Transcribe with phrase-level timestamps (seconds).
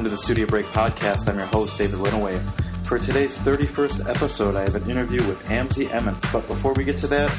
[0.00, 1.28] Welcome to the Studio Break podcast.
[1.28, 2.86] I'm your host, David Linneweh.
[2.86, 6.24] For today's 31st episode, I have an interview with Amze Emmons.
[6.32, 7.30] But before we get to that,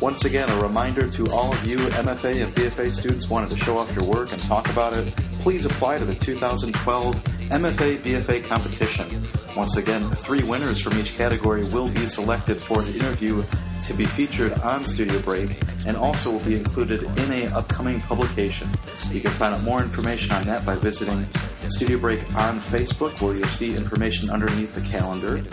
[0.00, 3.76] once again, a reminder to all of you MFA and BFA students wanted to show
[3.76, 9.28] off your work and talk about it, please apply to the 2012 MFA BFA competition.
[9.54, 13.44] Once again, three winners from each category will be selected for an interview
[13.84, 15.50] to be featured on Studio Break
[15.86, 18.70] and also will be included in a upcoming publication.
[19.10, 21.28] You can find out more information on that by visiting
[21.70, 25.44] Studio Break on Facebook where you'll see information underneath the calendar.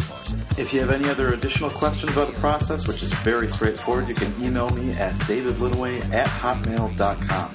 [0.58, 4.16] If you have any other additional questions about the process, which is very straightforward, you
[4.16, 7.54] can email me at davidlinaway at hotmail.com.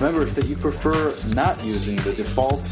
[0.00, 2.62] Remember, if you prefer not using the default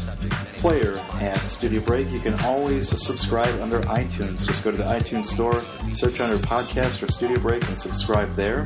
[0.57, 4.45] player at Studio Break, you can always subscribe under iTunes.
[4.45, 5.61] Just go to the iTunes store,
[5.93, 8.63] search under podcast or Studio Break, and subscribe there.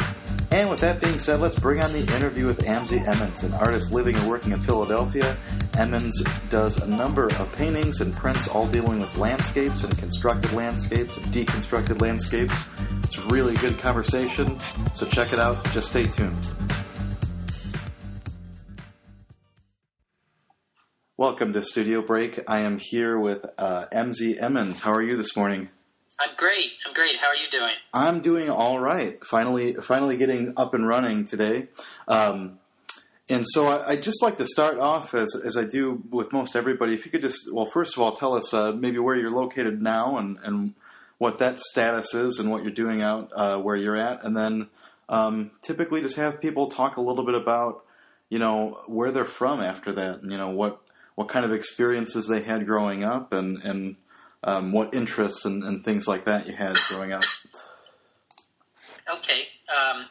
[0.52, 3.92] And with that being said, let's bring on the interview with Amze Emmons, an artist
[3.94, 5.36] living and working in Philadelphia.
[5.78, 11.18] Emmons does a number of paintings and prints, all dealing with landscapes and constructed landscapes
[11.18, 12.68] and deconstructed landscapes.
[13.04, 14.60] It's a really good conversation,
[14.94, 15.64] so check it out.
[15.72, 16.50] Just stay tuned.
[21.16, 22.40] Welcome to Studio Break.
[22.48, 24.82] I am here with uh, Amze Emmons.
[24.82, 25.70] How are you this morning?
[26.20, 26.72] I'm great.
[26.86, 27.16] I'm great.
[27.16, 27.74] How are you doing?
[27.94, 29.24] I'm doing all right.
[29.26, 31.70] Finally, finally getting up and running today.
[32.08, 32.60] Um,
[33.32, 36.56] and so I, would just like to start off as, as I do with most
[36.56, 36.94] everybody.
[36.94, 39.82] If you could just, well, first of all, tell us uh, maybe where you're located
[39.82, 40.74] now and, and
[41.18, 44.26] what that status is and what you're doing out uh, where you're at.
[44.26, 44.70] And then
[45.08, 47.86] um, typically just have people talk a little bit about,
[48.30, 50.22] you know, where they're from after that.
[50.22, 50.82] And, you know, what,
[51.16, 53.96] what kind of experiences they had growing up and, and
[54.44, 57.24] um, what interests and, and, things like that you had growing up.
[59.08, 59.44] Okay.
[59.70, 60.06] Um,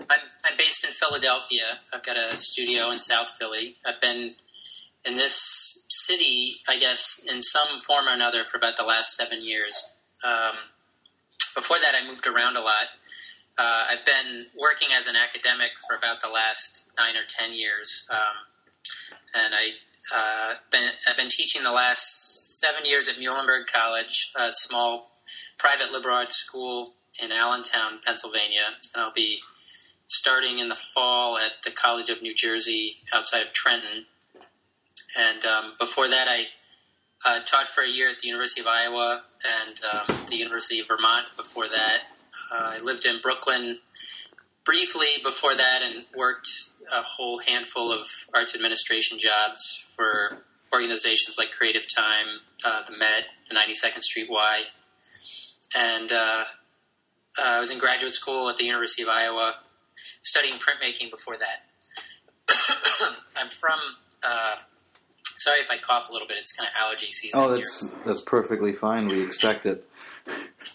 [0.00, 1.80] I'm, I'm based in Philadelphia.
[1.92, 3.76] I've got a studio in South Philly.
[3.86, 4.34] I've been
[5.04, 9.44] in this city, I guess, in some form or another for about the last seven
[9.44, 9.82] years.
[10.22, 10.56] Um,
[11.54, 12.88] before that, I moved around a lot.
[13.56, 18.04] Uh, I've been working as an academic for about the last nine or ten years,
[18.10, 18.18] um,
[19.34, 19.68] and I
[20.14, 25.10] uh, been, I've been teaching the last seven years at Muhlenberg College, a small
[25.58, 29.38] private liberal arts school in Allentown, Pennsylvania, and I'll be
[30.06, 34.06] starting in the fall at the College of New Jersey outside of Trenton.
[35.16, 36.44] And um, before that, I
[37.24, 40.88] uh, taught for a year at the University of Iowa and um, the University of
[40.88, 41.26] Vermont.
[41.36, 42.00] Before that,
[42.52, 43.78] uh, I lived in Brooklyn
[44.64, 46.48] briefly before that and worked
[46.90, 50.38] a whole handful of arts administration jobs for
[50.72, 52.26] organizations like Creative Time,
[52.64, 54.62] uh, the Met, the 92nd Street Y.
[55.74, 56.44] And uh,
[57.38, 59.54] uh, I was in graduate school at the University of Iowa
[60.22, 61.64] studying printmaking before that.
[63.36, 63.78] I'm from.
[64.22, 64.56] Uh,
[65.36, 66.38] sorry if I cough a little bit.
[66.38, 67.40] It's kind of allergy season.
[67.40, 68.00] Oh, that's here.
[68.06, 69.08] that's perfectly fine.
[69.08, 69.88] We expect it.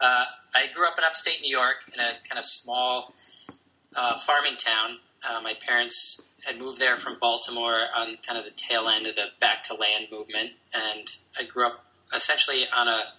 [0.00, 0.24] Uh,
[0.54, 3.12] I grew up in upstate New York in a kind of small
[3.94, 4.96] uh, farming town.
[5.22, 9.14] Uh, my parents had moved there from Baltimore on kind of the tail end of
[9.16, 11.06] the back to land movement, and
[11.38, 11.84] I grew up
[12.14, 13.12] essentially on a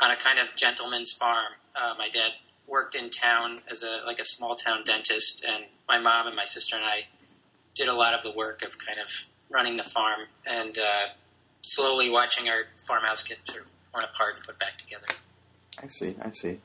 [0.00, 1.52] on a kind of gentleman's farm.
[1.74, 2.30] Uh, my dad
[2.72, 6.44] worked in town as a like a small town dentist, and my mom and my
[6.44, 7.04] sister and I
[7.74, 11.12] did a lot of the work of kind of running the farm and uh,
[11.60, 15.06] slowly watching our farmhouse get sort of torn apart and put back together.
[15.82, 16.16] I see.
[16.20, 16.60] I see.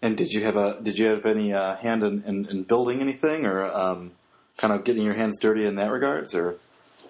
[0.00, 3.00] And did you have a did you have any uh, hand in, in, in, building
[3.00, 4.12] anything, or um,
[4.56, 6.54] kind of getting your hands dirty in that regards, or?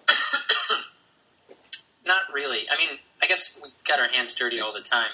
[2.07, 2.67] Not really.
[2.71, 5.11] I mean, I guess we got our hands dirty all the time,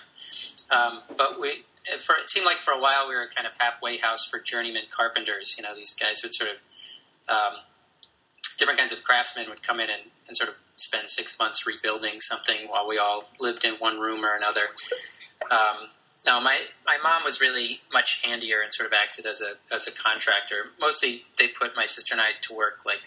[0.71, 1.65] um, but we
[2.01, 4.85] for it seemed like for a while we were kind of halfway house for journeyman
[4.91, 5.55] carpenters.
[5.57, 6.57] You know, these guys would sort of
[7.29, 7.61] um,
[8.59, 12.21] different kinds of craftsmen would come in and, and sort of spend six months rebuilding
[12.21, 14.69] something while we all lived in one room or another.
[15.51, 15.89] Um,
[16.27, 19.87] no, my my mom was really much handier and sort of acted as a as
[19.87, 20.67] a contractor.
[20.81, 23.03] Mostly, they put my sister and I to work like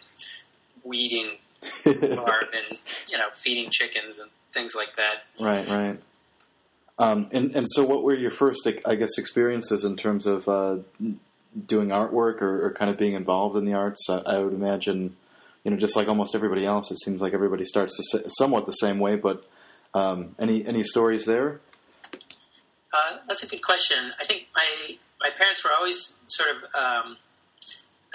[0.84, 1.38] weeding
[1.84, 5.26] barn and you know feeding chickens and things like that.
[5.40, 6.00] Right, right.
[7.00, 10.78] Um, and and so, what were your first, I guess, experiences in terms of uh,
[11.66, 14.08] doing artwork or, or, kind of being involved in the arts?
[14.10, 15.16] I, I, would imagine,
[15.64, 18.00] you know, just like almost everybody else, it seems like everybody starts
[18.40, 19.16] somewhat the same way.
[19.16, 19.48] But
[19.94, 21.62] um, any any stories there?
[22.94, 24.14] Uh, that's a good question.
[24.20, 27.18] I think my my parents were always sort of um,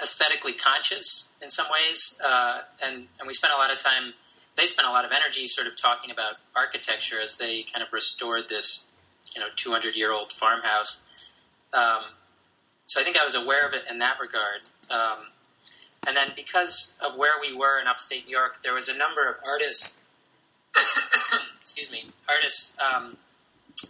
[0.01, 4.13] aesthetically conscious in some ways, uh, and and we spent a lot of time.
[4.55, 7.91] They spent a lot of energy sort of talking about architecture as they kind of
[7.91, 8.85] restored this,
[9.35, 11.01] you know, 200 year old farmhouse.
[11.73, 12.03] Um,
[12.85, 14.61] so I think I was aware of it in that regard.
[14.89, 15.27] Um,
[16.05, 19.27] and then because of where we were in upstate New York, there was a number
[19.27, 19.93] of artists.
[21.61, 23.15] excuse me, artists um,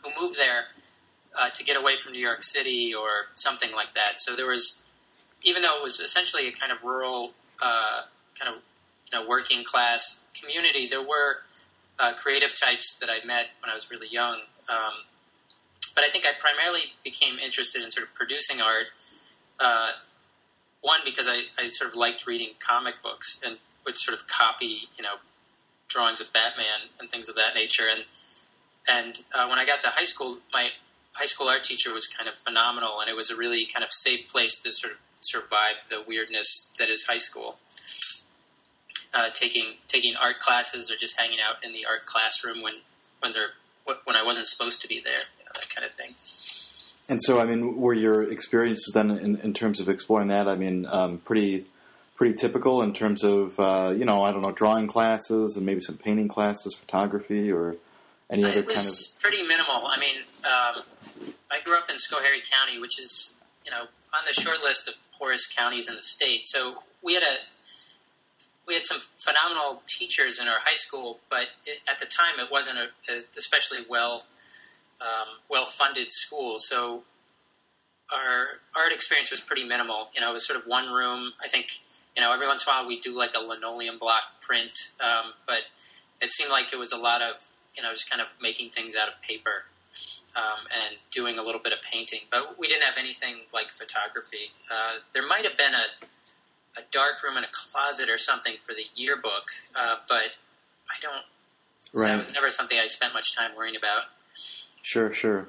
[0.03, 0.65] who moved there
[1.37, 4.19] uh, to get away from New York City or something like that.
[4.19, 4.81] So there was,
[5.41, 7.31] even though it was essentially a kind of rural,
[7.61, 8.01] uh,
[8.39, 8.61] kind of
[9.11, 11.37] you know working class community, there were
[11.99, 14.41] uh, creative types that I met when I was really young.
[14.69, 14.93] Um,
[15.95, 18.87] but I think I primarily became interested in sort of producing art.
[19.59, 19.91] Uh,
[20.81, 24.89] one because I, I sort of liked reading comic books and would sort of copy,
[24.97, 25.15] you know,
[25.89, 27.85] drawings of Batman and things of that nature.
[27.89, 28.03] And
[28.87, 30.69] and uh, when I got to high school, my
[31.13, 33.91] high school art teacher was kind of phenomenal, and it was a really kind of
[33.91, 37.57] safe place to sort of survive the weirdness that is high school.
[39.13, 42.73] Uh, taking taking art classes or just hanging out in the art classroom when
[43.19, 43.51] when they're
[44.05, 46.15] when I wasn't supposed to be there, you know, that kind of thing.
[47.09, 50.47] And so, I mean, were your experiences then in, in terms of exploring that?
[50.47, 51.65] I mean, um, pretty
[52.15, 55.81] pretty typical in terms of uh, you know, I don't know, drawing classes and maybe
[55.81, 57.75] some painting classes, photography, or
[58.29, 59.85] any other it was kind of pretty minimal.
[59.85, 60.15] I mean,
[60.45, 60.83] um,
[61.51, 63.33] I grew up in Schoharie County, which is
[63.65, 66.45] you know on the short list of poorest counties in the state.
[66.45, 67.35] So we had a
[68.67, 72.51] we had some phenomenal teachers in our high school, but it, at the time it
[72.51, 74.25] wasn't a, a especially well
[75.01, 76.55] um, well funded school.
[76.59, 77.03] So
[78.11, 80.07] our art experience was pretty minimal.
[80.15, 81.33] You know, it was sort of one room.
[81.43, 81.67] I think
[82.15, 85.33] you know every once in a while we do like a linoleum block print, um,
[85.45, 85.63] but
[86.21, 87.41] it seemed like it was a lot of
[87.75, 89.65] you know just kind of making things out of paper.
[90.35, 94.49] Um, and doing a little bit of painting, but we didn't have anything like photography.
[94.65, 95.85] Uh, there might have been a
[96.77, 100.31] a dark room and a closet or something for the yearbook, uh, but
[100.89, 101.23] I don't.
[101.93, 102.09] right.
[102.09, 104.05] That was never something I spent much time worrying about.
[104.81, 105.47] Sure, sure.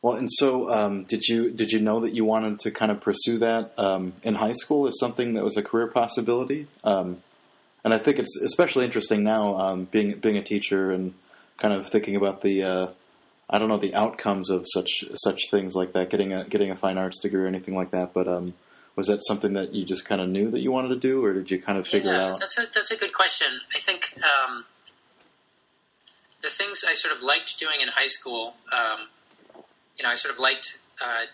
[0.00, 3.00] Well, and so um, did you did you know that you wanted to kind of
[3.00, 6.68] pursue that um, in high school as something that was a career possibility?
[6.84, 7.22] Um,
[7.84, 11.14] and I think it's especially interesting now, um, being being a teacher and
[11.56, 12.86] kind of thinking about the uh,
[13.50, 16.76] I don't know the outcomes of such such things like that, getting a getting a
[16.76, 18.12] fine arts degree or anything like that.
[18.14, 18.54] But um,
[18.98, 21.32] was that something that you just kind of knew that you wanted to do, or
[21.32, 22.40] did you kind of figure yeah, it out?
[22.40, 23.46] That's a that's a good question.
[23.72, 24.64] I think um,
[26.42, 29.06] the things I sort of liked doing in high school, um,
[29.96, 31.26] you know, I sort of liked uh,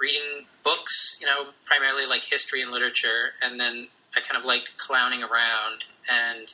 [0.00, 3.86] reading books, you know, primarily like history and literature, and then
[4.16, 6.52] I kind of liked clowning around, and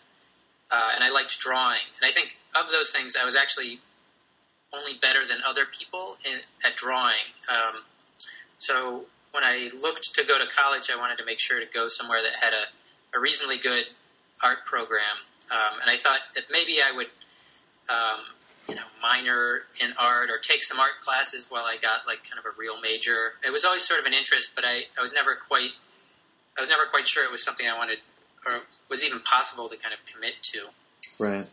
[0.71, 1.89] uh, and I liked drawing.
[1.99, 3.81] And I think of those things, I was actually
[4.75, 7.33] only better than other people in, at drawing.
[7.49, 7.85] Um,
[8.59, 11.89] so when I looked to go to college, I wanted to make sure to go
[11.89, 13.85] somewhere that had a, a reasonably good
[14.43, 15.25] art program.
[15.51, 17.09] Um, and I thought that maybe I would,
[17.89, 18.21] um,
[18.69, 22.39] you know, minor in art or take some art classes while I got like kind
[22.39, 23.35] of a real major.
[23.45, 25.73] It was always sort of an interest, but I, I was never quite,
[26.57, 27.99] I was never quite sure it was something I wanted
[28.47, 30.67] or was even possible to kind of commit to.
[31.19, 31.47] Right.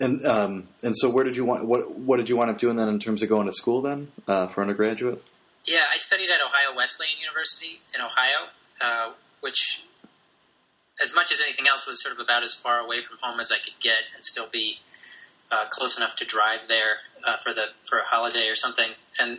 [0.00, 2.76] And um, and so where did you want what what did you wind up doing
[2.76, 5.22] then in terms of going to school then uh, for undergraduate?
[5.64, 8.50] Yeah, I studied at Ohio Wesleyan University in Ohio,
[8.80, 9.84] uh, which,
[11.00, 13.52] as much as anything else, was sort of about as far away from home as
[13.52, 14.78] I could get and still be
[15.52, 18.90] uh, close enough to drive there uh, for the for a holiday or something.
[19.20, 19.38] And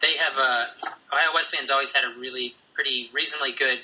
[0.00, 0.66] they have a
[1.12, 3.78] Ohio Wesleyan's always had a really pretty reasonably good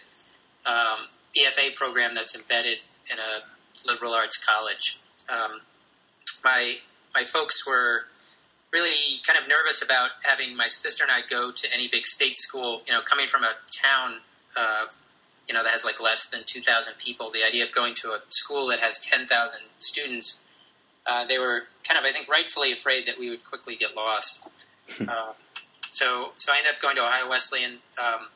[0.66, 2.78] um, BFA program that's embedded
[3.10, 5.00] in a liberal arts college.
[5.28, 5.62] Um,
[6.44, 6.76] my
[7.14, 8.04] my folks were
[8.72, 12.36] really kind of nervous about having my sister and I go to any big state
[12.36, 12.82] school.
[12.86, 14.20] You know, coming from a town,
[14.56, 14.86] uh,
[15.46, 17.30] you know, that has like less than two thousand people.
[17.32, 20.40] The idea of going to a school that has ten thousand students,
[21.06, 24.42] uh, they were kind of, I think, rightfully afraid that we would quickly get lost.
[25.00, 25.32] uh,
[25.90, 28.28] so, so I ended up going to Ohio Wesleyan, um,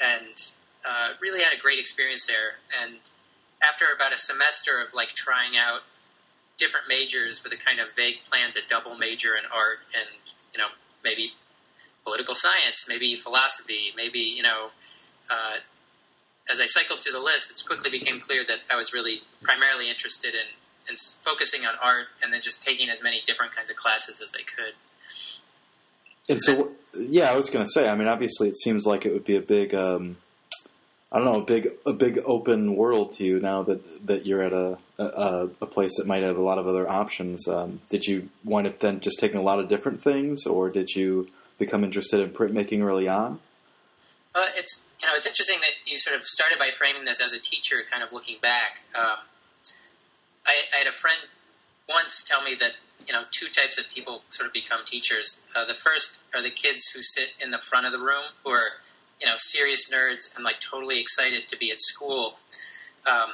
[0.00, 2.58] and uh, really had a great experience there.
[2.82, 2.98] And
[3.66, 5.82] after about a semester of like trying out
[6.62, 10.06] different majors with a kind of vague plan to double major in art and
[10.54, 10.70] you know
[11.02, 11.32] maybe
[12.04, 14.70] political science, maybe philosophy, maybe you know.
[15.30, 15.58] Uh,
[16.50, 19.88] as I cycled through the list, it quickly became clear that I was really primarily
[19.88, 20.46] interested in,
[20.90, 24.32] in focusing on art and then just taking as many different kinds of classes as
[24.34, 24.74] I could.
[26.28, 27.88] And so, yeah, I was going to say.
[27.88, 30.16] I mean, obviously, it seems like it would be a big, um,
[31.12, 34.42] I don't know, a big, a big open world to you now that that you're
[34.42, 37.46] at a a, a place that might have a lot of other options.
[37.46, 40.90] Um, did you wind up then just taking a lot of different things, or did
[40.90, 41.28] you
[41.58, 43.40] become interested in printmaking early on?
[44.34, 47.34] Uh, it's you know it's interesting that you sort of started by framing this as
[47.34, 48.80] a teacher, kind of looking back.
[48.94, 49.18] Um,
[50.46, 51.18] I, I, had a friend
[51.88, 52.72] once tell me that
[53.06, 55.42] you know two types of people sort of become teachers.
[55.54, 58.50] Uh, the first are the kids who sit in the front of the room, who
[58.50, 58.70] are
[59.22, 62.38] you know serious nerds and like totally excited to be at school,
[63.06, 63.30] um,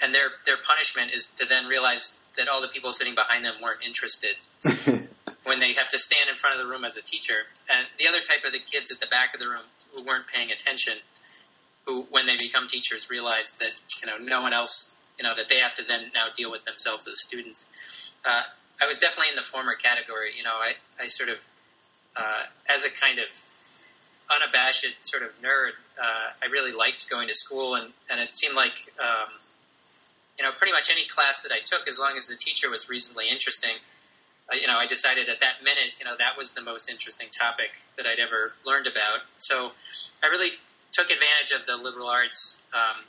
[0.00, 3.54] and their their punishment is to then realize that all the people sitting behind them
[3.62, 4.36] weren't interested
[5.44, 7.44] when they have to stand in front of the room as a teacher.
[7.68, 10.26] And the other type are the kids at the back of the room who weren't
[10.26, 10.94] paying attention,
[11.84, 15.48] who when they become teachers realize that you know no one else you know that
[15.48, 17.66] they have to then now deal with themselves as students.
[18.24, 18.42] Uh,
[18.80, 20.30] I was definitely in the former category.
[20.36, 21.38] You know, I, I sort of
[22.16, 23.26] uh, as a kind of
[24.30, 28.54] unabashed sort of nerd, uh, I really liked going to school, and, and it seemed
[28.54, 29.28] like um,
[30.38, 32.88] you know pretty much any class that I took, as long as the teacher was
[32.88, 33.76] reasonably interesting,
[34.50, 37.28] uh, you know, I decided at that minute, you know, that was the most interesting
[37.30, 39.20] topic that I'd ever learned about.
[39.38, 39.72] So
[40.22, 40.58] I really
[40.92, 43.04] took advantage of the liberal arts um,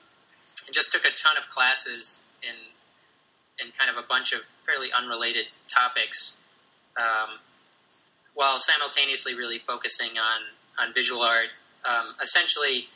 [0.67, 2.55] and just took a ton of classes in
[3.61, 6.35] in kind of a bunch of fairly unrelated topics.
[6.97, 7.39] Um,
[8.33, 10.41] while simultaneously really focusing on
[10.79, 11.47] on visual art,
[11.85, 12.87] um, essentially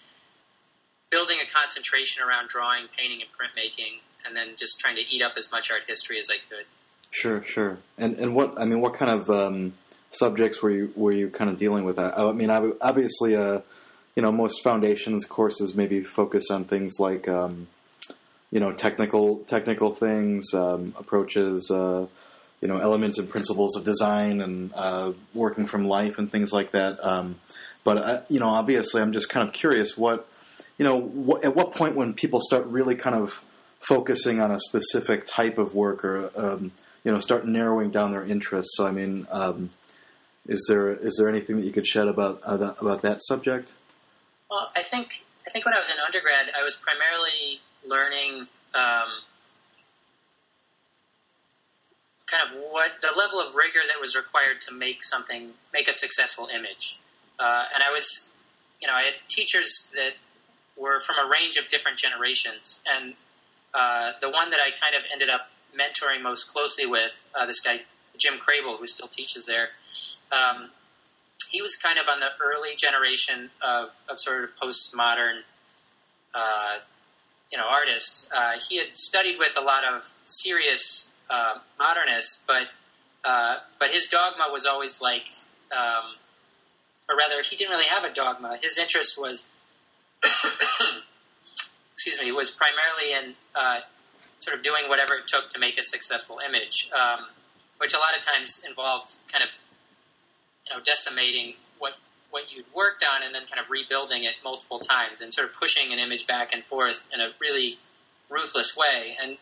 [1.10, 5.34] building a concentration around drawing, painting, and printmaking, and then just trying to eat up
[5.38, 6.66] as much art history as I could.
[7.12, 7.78] Sure, sure.
[7.98, 9.74] And and what I mean, what kind of um,
[10.12, 11.96] subjects were you were you kind of dealing with?
[11.96, 12.18] That?
[12.18, 13.62] I mean, obviously, uh,
[14.16, 17.68] you know, most foundations courses maybe focus on things like um,
[18.52, 21.72] you know technical technical things, um, approaches.
[21.72, 22.08] Uh,
[22.62, 26.72] you know elements and principles of design and uh, working from life and things like
[26.72, 26.98] that.
[27.06, 27.40] Um,
[27.88, 30.28] but uh, you know, obviously, I'm just kind of curious what
[30.78, 33.42] you know at what point when people start really kind of
[33.80, 36.74] focusing on a specific type of work or um,
[37.06, 38.76] you know start narrowing down their interests.
[38.76, 39.70] So I mean, um,
[40.50, 43.72] is there is there anything that you could shed about uh, that, about that subject?
[44.52, 48.50] Well, I think I think when I was in undergrad, I was primarily learning.
[48.76, 49.08] Um,
[52.30, 55.94] kind of what the level of rigor that was required to make something make a
[55.94, 57.00] successful image.
[57.40, 58.30] Uh, and I was,
[58.82, 60.14] you know, I had teachers that
[60.76, 63.14] were from a range of different generations, and
[63.74, 67.60] uh, the one that I kind of ended up mentoring most closely with, uh, this
[67.60, 67.82] guy
[68.18, 69.70] Jim Krehbiel, who still teaches there.
[70.32, 70.72] Um,
[71.50, 75.42] he was kind of on the early generation of, of sort of postmodern,
[76.34, 76.80] uh,
[77.52, 78.28] you know, artists.
[78.36, 82.68] Uh, he had studied with a lot of serious uh, modernist, but
[83.24, 85.28] uh, but his dogma was always like,
[85.72, 86.16] um,
[87.10, 88.58] or rather, he didn't really have a dogma.
[88.62, 89.48] His interest was,
[91.94, 93.80] excuse me, was primarily in uh,
[94.40, 97.28] sort of doing whatever it took to make a successful image, um,
[97.78, 99.50] which a lot of times involved kind of
[100.68, 101.94] you know decimating what
[102.30, 105.54] what you'd worked on and then kind of rebuilding it multiple times and sort of
[105.54, 107.78] pushing an image back and forth in a really
[108.30, 109.16] ruthless way.
[109.22, 109.38] And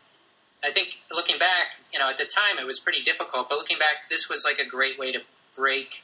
[0.63, 3.79] I think looking back, you know, at the time it was pretty difficult, but looking
[3.79, 5.19] back, this was like a great way to
[5.55, 6.03] break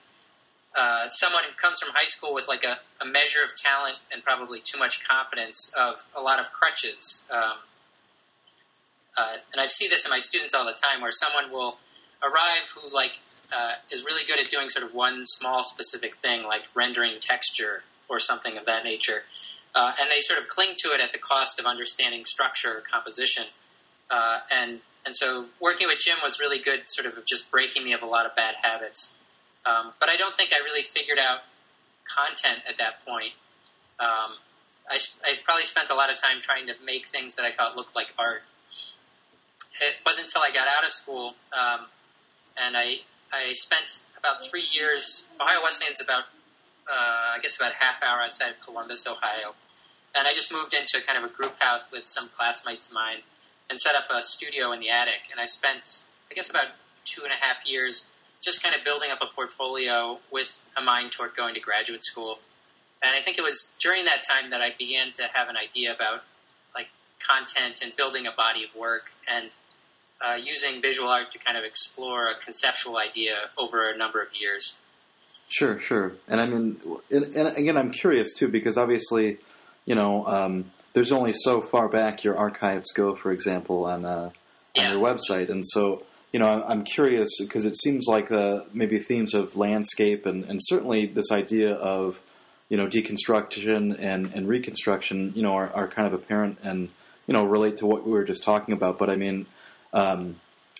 [0.78, 4.24] uh, someone who comes from high school with like a, a, measure of talent and
[4.24, 7.24] probably too much confidence of a lot of crutches.
[7.30, 7.58] Um,
[9.18, 11.78] uh, and I see this in my students all the time, where someone will
[12.24, 13.20] arrive who like
[13.52, 17.84] uh, is really good at doing sort of one small specific thing, like rendering texture
[18.08, 19.24] or something of that nature,
[19.76, 22.82] uh, and they sort of cling to it at the cost of understanding structure or
[22.82, 23.44] composition.
[24.10, 27.92] Uh, and and so working with Jim was really good, sort of just breaking me
[27.92, 29.12] of a lot of bad habits.
[29.66, 31.42] Um, but I don't think I really figured out
[32.06, 33.34] content at that point.
[34.00, 34.42] Um,
[34.90, 37.76] I, I, probably spent a lot of time trying to make things that I thought
[37.76, 38.42] looked like art.
[39.80, 41.86] It wasn't until I got out of school, um,
[42.58, 43.02] and I
[43.32, 45.26] I spent about three years.
[45.40, 46.24] Ohio Wesleyan's about
[46.92, 49.54] uh, I guess about a half hour outside of Columbus, Ohio,
[50.16, 53.20] and I just moved into kind of a group house with some classmates of mine
[53.70, 55.32] and set up a studio in the attic.
[55.32, 56.76] And I spent, I guess, about
[57.06, 58.08] two and a half years
[58.42, 62.40] just kind of building up a portfolio with a mind toward going to graduate school.
[63.04, 65.94] And I think it was during that time that I began to have an idea
[65.94, 66.24] about
[66.76, 66.88] like
[67.26, 69.52] content and building a body of work and
[70.22, 74.28] uh, using visual art to kind of explore a conceptual idea over a number of
[74.40, 74.78] years.
[75.50, 76.14] Sure, sure.
[76.28, 76.80] And I mean,
[77.10, 79.38] and, and again, I'm curious too because obviously,
[79.86, 84.30] you know, um, there's only so far back your archives go, for example, on uh,
[84.76, 84.92] yeah.
[84.94, 89.00] on your website, and so you know I'm curious because it seems like uh, maybe
[89.00, 92.20] themes of landscape and, and certainly this idea of
[92.72, 96.88] you know deconstruction and, and reconstruction, you know, are, are kind of apparent and
[97.28, 98.98] you know relate to what we were just talking about.
[98.98, 99.46] But I mean,
[99.92, 100.40] um,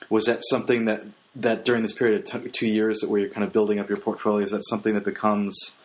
[0.10, 1.04] was that something that
[1.36, 3.90] that during this period of t- two years that where you're kind of building up
[3.90, 5.76] your portfolio, is that something that becomes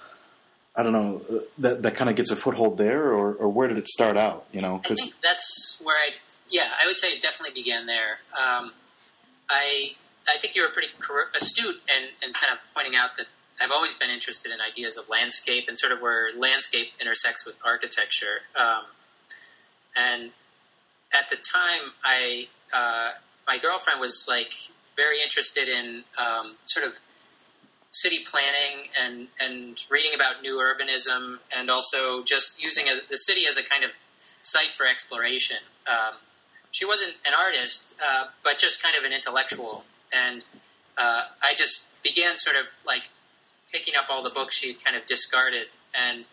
[0.76, 3.66] I don't know uh, that that kind of gets a foothold there, or, or where
[3.66, 4.46] did it start out?
[4.52, 6.11] You know, I think that's where I
[6.49, 8.18] yeah I would say it definitely began there.
[8.40, 8.73] Um,
[9.50, 9.92] I
[10.28, 10.88] I think you were pretty
[11.34, 13.26] astute and and kind of pointing out that
[13.60, 17.56] I've always been interested in ideas of landscape and sort of where landscape intersects with
[17.64, 18.44] architecture.
[18.58, 18.84] Um,
[19.96, 20.32] and
[21.12, 23.10] at the time, I uh,
[23.46, 24.52] my girlfriend was like
[24.96, 26.98] very interested in um, sort of
[27.92, 33.46] city planning and and reading about new urbanism and also just using a, the city
[33.48, 33.90] as a kind of
[34.42, 35.58] site for exploration.
[35.86, 36.16] Um,
[36.73, 40.44] she wasn't an artist, uh, but just kind of an intellectual, and
[40.99, 43.02] uh, I just began sort of like
[43.73, 46.26] picking up all the books she had kind of discarded, and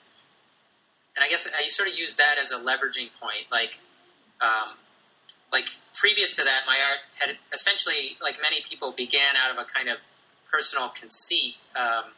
[1.15, 3.79] and I guess I sort of used that as a leveraging point, like.
[4.41, 4.75] Um,
[5.53, 9.65] like previous to that, my art had essentially, like many people, began out of a
[9.69, 9.97] kind of
[10.51, 11.55] personal conceit.
[11.77, 12.11] Um,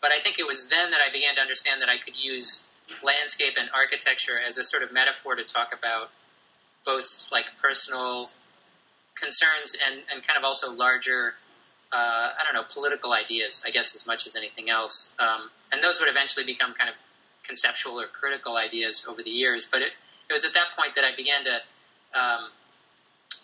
[0.00, 2.64] but I think it was then that I began to understand that I could use
[3.02, 6.10] landscape and architecture as a sort of metaphor to talk about
[6.84, 8.28] both like personal
[9.20, 11.34] concerns and, and kind of also larger,
[11.92, 15.12] uh, I don't know, political ideas, I guess, as much as anything else.
[15.18, 16.96] Um, and those would eventually become kind of
[17.44, 19.66] conceptual or critical ideas over the years.
[19.70, 19.92] But it,
[20.28, 21.60] it was at that point that I began to
[22.14, 22.50] um,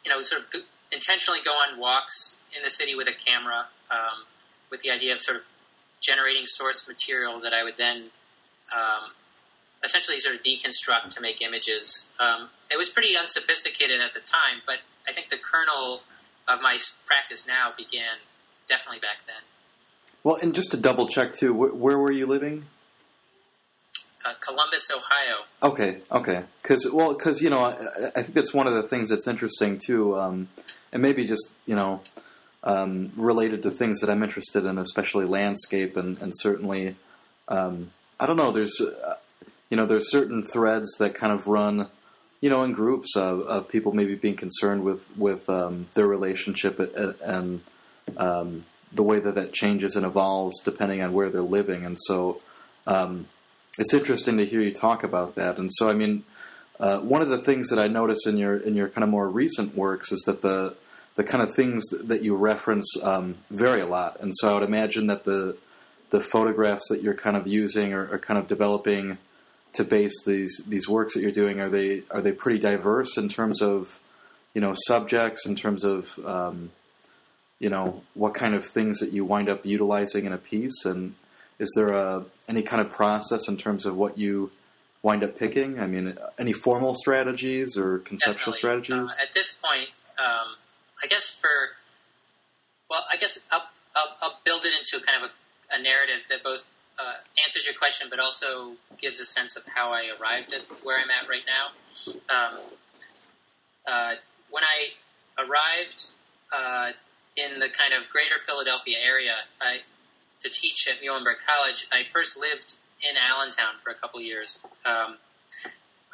[0.05, 0.63] you know, sort of
[0.93, 4.25] intentionally go on walks in the city with a camera, um,
[4.71, 5.49] with the idea of sort of
[6.01, 8.11] generating source material that I would then
[8.75, 9.13] um,
[9.85, 12.09] essentially sort of deconstruct to make images.
[12.19, 16.03] Um, it was pretty unsophisticated at the time, but I think the kernel
[16.49, 16.77] of my
[17.07, 18.17] practice now began
[18.69, 19.43] definitely back then.
[20.23, 22.65] Well, and just to double check too, wh- where were you living?
[24.25, 25.45] Uh, Columbus, Ohio.
[25.63, 26.45] Okay, okay.
[26.63, 27.77] Because well, because you know, I,
[28.17, 30.49] I, think that's one of the things that's interesting too, um,
[30.93, 32.01] and maybe just you know,
[32.63, 36.97] um, related to things that I'm interested in, especially landscape, and, and certainly,
[37.49, 38.51] um, I don't know.
[38.51, 39.17] There's, uh,
[39.75, 41.89] you know, there's certain threads that kind of run,
[42.41, 46.79] you know, in groups of, of people maybe being concerned with with um, their relationship
[46.79, 47.61] and,
[48.17, 52.41] um, the way that that changes and evolves depending on where they're living, and so.
[52.87, 53.27] Um,
[53.77, 55.59] it's interesting to hear you talk about that.
[55.59, 56.23] And so, I mean,
[56.79, 59.29] uh, one of the things that I notice in your in your kind of more
[59.29, 60.77] recent works is that the
[61.17, 64.21] the kind of things that you reference um, vary a lot.
[64.21, 65.57] And so, I would imagine that the
[66.11, 69.19] the photographs that you're kind of using or, or kind of developing
[69.75, 73.29] to base these these works that you're doing are they are they pretty diverse in
[73.29, 73.99] terms of
[74.55, 76.71] you know subjects in terms of um,
[77.59, 81.15] you know what kind of things that you wind up utilizing in a piece and
[81.59, 84.51] is there a, any kind of process in terms of what you
[85.03, 85.79] wind up picking?
[85.79, 88.59] I mean, any formal strategies or conceptual Definitely.
[88.59, 89.11] strategies?
[89.11, 90.57] Uh, at this point, um,
[91.03, 91.49] I guess for
[92.91, 93.63] well, I guess I'll,
[93.95, 96.67] I'll, I'll build it into kind of a, a narrative that both
[96.99, 100.99] uh, answers your question, but also gives a sense of how I arrived at where
[100.99, 102.15] I'm at right now.
[102.31, 102.61] Um,
[103.87, 104.15] uh,
[104.51, 106.11] when I arrived
[106.53, 106.93] uh,
[107.37, 109.79] in the kind of greater Philadelphia area, I,
[110.41, 115.19] to teach at Muhlenberg College, I first lived in Allentown for a couple years, um,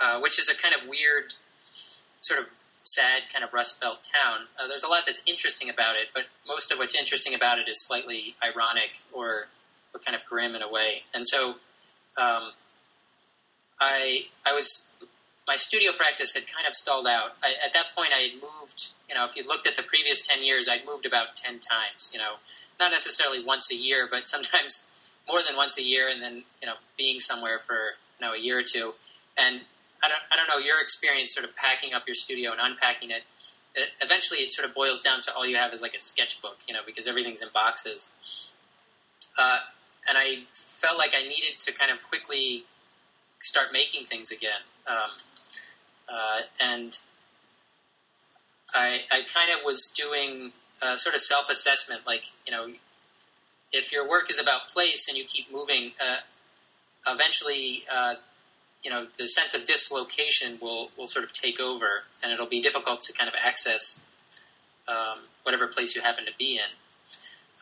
[0.00, 1.34] uh, which is a kind of weird,
[2.20, 2.46] sort of
[2.82, 4.46] sad kind of Rust Belt town.
[4.58, 7.68] Uh, there's a lot that's interesting about it, but most of what's interesting about it
[7.68, 9.48] is slightly ironic or,
[9.94, 11.02] or kind of grim in a way.
[11.14, 11.54] And so,
[12.18, 12.52] um,
[13.80, 14.88] I I was
[15.48, 17.32] my studio practice had kind of stalled out.
[17.42, 18.90] I, at that point, I had moved.
[19.08, 22.10] You know, if you looked at the previous ten years, I'd moved about ten times.
[22.12, 22.38] You know,
[22.78, 24.84] not necessarily once a year, but sometimes
[25.26, 28.38] more than once a year, and then you know being somewhere for you know a
[28.38, 28.92] year or two.
[29.38, 29.62] And
[30.04, 33.10] I don't I don't know your experience sort of packing up your studio and unpacking
[33.10, 33.22] it.
[33.74, 36.58] it eventually, it sort of boils down to all you have is like a sketchbook,
[36.68, 38.10] you know, because everything's in boxes.
[39.38, 39.58] Uh,
[40.10, 42.64] and I felt like I needed to kind of quickly
[43.38, 44.60] start making things again.
[44.88, 45.10] Um,
[46.08, 46.98] uh, and
[48.74, 50.52] I, I kind of was doing
[50.96, 52.02] sort of self assessment.
[52.06, 52.72] Like, you know,
[53.72, 56.18] if your work is about place and you keep moving, uh,
[57.06, 58.14] eventually, uh,
[58.82, 62.60] you know, the sense of dislocation will, will sort of take over, and it'll be
[62.60, 64.00] difficult to kind of access
[64.88, 66.70] um, whatever place you happen to be in.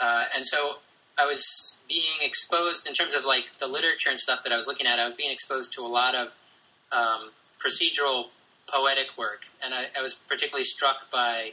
[0.01, 0.77] Uh, and so
[1.19, 4.67] I was being exposed in terms of like the literature and stuff that I was
[4.67, 4.99] looking at.
[4.99, 6.35] I was being exposed to a lot of
[6.93, 8.27] um, procedural
[8.69, 11.53] poetic work, and I, I was particularly struck by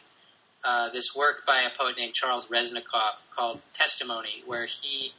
[0.64, 5.14] uh, this work by a poet named Charles Reznikoff called Testimony, where he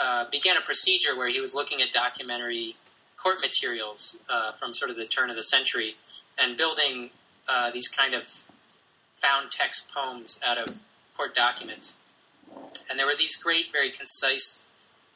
[0.00, 2.76] uh, began a procedure where he was looking at documentary
[3.22, 5.94] court materials uh, from sort of the turn of the century
[6.38, 7.10] and building
[7.48, 8.26] uh, these kind of
[9.16, 10.78] found text poems out of
[11.16, 11.96] court documents.
[12.88, 14.58] And there were these great, very concise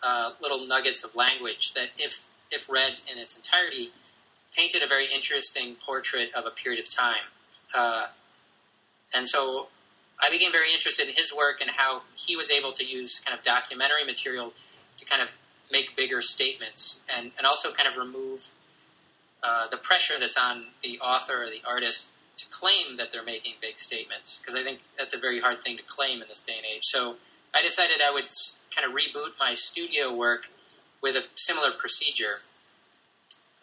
[0.03, 3.91] uh, little nuggets of language that, if if read in its entirety,
[4.55, 7.27] painted a very interesting portrait of a period of time.
[7.75, 8.07] Uh,
[9.13, 9.69] and so
[10.21, 13.37] I became very interested in his work and how he was able to use kind
[13.37, 14.53] of documentary material
[14.99, 15.37] to kind of
[15.73, 18.53] make bigger statements and, and also kind of remove
[19.43, 23.55] uh, the pressure that's on the author or the artist to claim that they're making
[23.61, 26.55] big statements because I think that's a very hard thing to claim in this day
[26.57, 26.83] and age.
[26.83, 27.17] So
[27.55, 28.29] I decided I would
[28.75, 30.47] kind of reboot my studio work
[31.03, 32.41] with a similar procedure.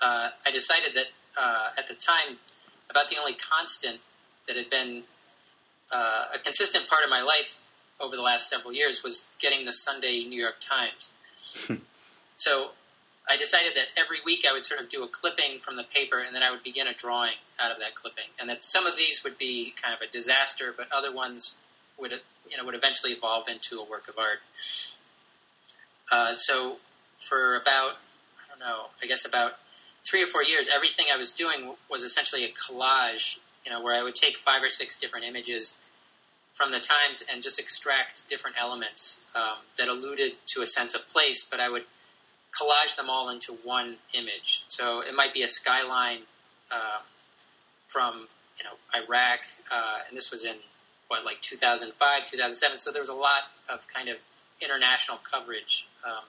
[0.02, 1.08] Uh, I decided that
[1.38, 2.38] uh, at the time,
[2.90, 4.00] about the only constant
[4.48, 5.04] that had been
[5.92, 7.58] uh, a consistent part of my life
[8.00, 11.12] over the last several years was getting the Sunday New York Times.
[12.36, 12.72] so
[13.32, 16.20] I decided that every week I would sort of do a clipping from the paper,
[16.20, 18.98] and then I would begin a drawing out of that clipping, and that some of
[18.98, 21.56] these would be kind of a disaster, but other ones
[21.98, 22.12] would
[22.50, 24.40] you know would eventually evolve into a work of art.
[26.12, 26.78] Uh, so
[27.20, 27.92] for about
[28.36, 29.54] I don't know, I guess about
[30.04, 33.38] three or four years, everything I was doing was essentially a collage.
[33.66, 35.76] You know, where I would take five or six different images
[36.54, 41.08] from the times and just extract different elements um, that alluded to a sense of
[41.08, 41.84] place, but I would
[42.60, 44.64] collage them all into one image.
[44.68, 46.22] So it might be a skyline
[46.72, 47.02] uh,
[47.88, 49.40] from you know Iraq,
[49.72, 50.56] uh, and this was in
[51.08, 52.78] what like 2005, 2007.
[52.78, 54.18] So there was a lot of kind of
[54.62, 55.88] international coverage.
[56.06, 56.24] Um,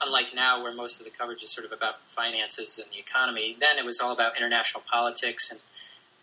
[0.00, 3.56] unlike now, where most of the coverage is sort of about finances and the economy,
[3.60, 5.60] then it was all about international politics and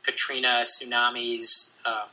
[0.03, 2.09] Katrina, tsunamis, um,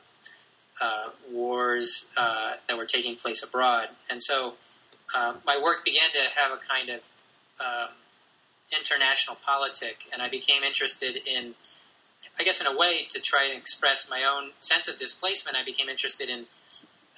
[0.81, 3.89] uh, wars uh, that were taking place abroad.
[4.11, 4.55] And so
[5.15, 7.01] uh, my work began to have a kind of
[7.61, 7.95] um,
[8.77, 11.55] international politic, and I became interested in,
[12.39, 15.57] I guess, in a way, to try and express my own sense of displacement.
[15.57, 16.47] I became interested in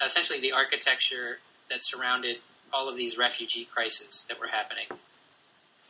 [0.03, 2.37] essentially the architecture that surrounded
[2.71, 4.85] all of these refugee crises that were happening.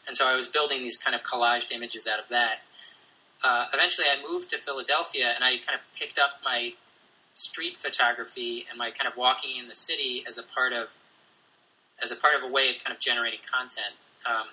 [0.08, 2.58] And so I was building these kind of collaged images out of that.
[3.44, 6.74] Uh, eventually, I moved to Philadelphia, and I kind of picked up my
[7.36, 10.90] street photography and my kind of walking in the city as a part of
[12.02, 13.96] as a part of a way of kind of generating content.
[14.28, 14.48] Um,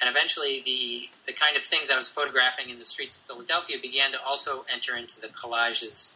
[0.00, 3.76] and eventually, the the kind of things I was photographing in the streets of Philadelphia
[3.80, 6.10] began to also enter into the collages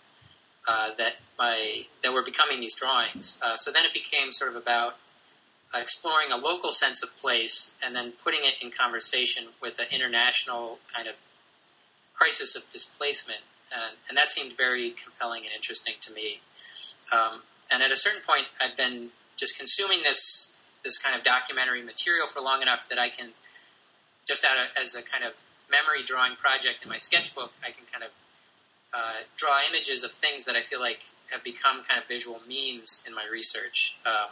[0.68, 3.38] uh, that my that were becoming these drawings.
[3.40, 4.96] Uh, so then it became sort of about
[5.74, 10.78] exploring a local sense of place and then putting it in conversation with an international
[10.92, 11.14] kind of
[12.12, 13.40] crisis of displacement,
[13.72, 16.40] and, and that seemed very compelling and interesting to me.
[17.12, 20.52] Um, and at a certain point, I've been just consuming this
[20.84, 23.30] this kind of documentary material for long enough that I can
[24.26, 25.32] just out as a kind of
[25.70, 28.10] memory drawing project in my sketchbook, I can kind of
[28.92, 33.02] uh, draw images of things that I feel like have become kind of visual memes
[33.06, 33.96] in my research.
[34.04, 34.30] Um,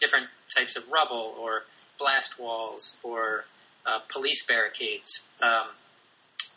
[0.00, 1.64] different types of rubble or
[1.98, 3.44] blast walls or
[3.84, 5.22] uh, police barricades.
[5.42, 5.68] Um,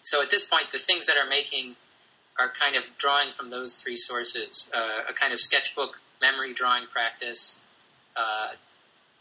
[0.04, 1.75] so at this point, the things that are making
[2.39, 6.88] are kind of drawing from those three sources: uh, a kind of sketchbook memory drawing
[6.88, 7.58] practice,
[8.15, 8.51] uh,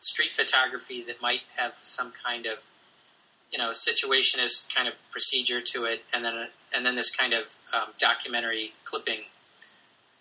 [0.01, 2.59] street photography that might have some kind of
[3.53, 6.35] you know situationist kind of procedure to it, and then
[6.75, 9.21] and then this kind of um, documentary clipping,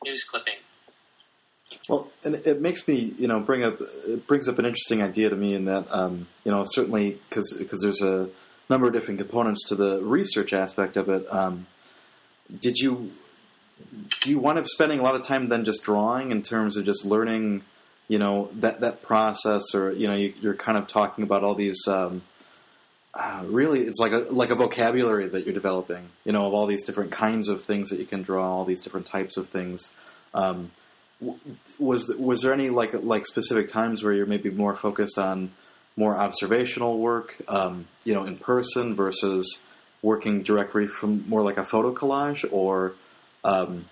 [0.03, 0.55] news clipping.
[1.87, 5.29] Well, and it makes me, you know, bring up it brings up an interesting idea
[5.29, 8.29] to me in that, um, you know, certainly because because there's a
[8.69, 11.31] number of different components to the research aspect of it.
[11.31, 11.67] Um,
[12.59, 13.11] did you
[14.21, 16.85] do you wind up spending a lot of time then just drawing in terms of
[16.85, 17.61] just learning,
[18.09, 21.55] you know, that that process, or you know, you, are kind of talking about all
[21.55, 21.87] these.
[21.87, 22.23] Um,
[23.13, 26.65] uh, really, it's like a like a vocabulary that you're developing, you know, of all
[26.65, 29.91] these different kinds of things that you can draw, all these different types of things.
[30.33, 30.71] Um,
[31.77, 35.51] was was there any like like specific times where you're maybe more focused on
[35.95, 39.59] more observational work, um, you know, in person versus
[40.01, 42.93] working directly from more like a photo collage, or
[43.43, 43.85] um,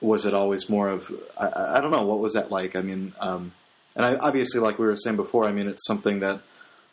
[0.00, 2.76] was it always more of I, I, don't know what was that like?
[2.76, 3.52] I mean, um,
[3.96, 6.40] and I, obviously, like we were saying before, I mean, it's something that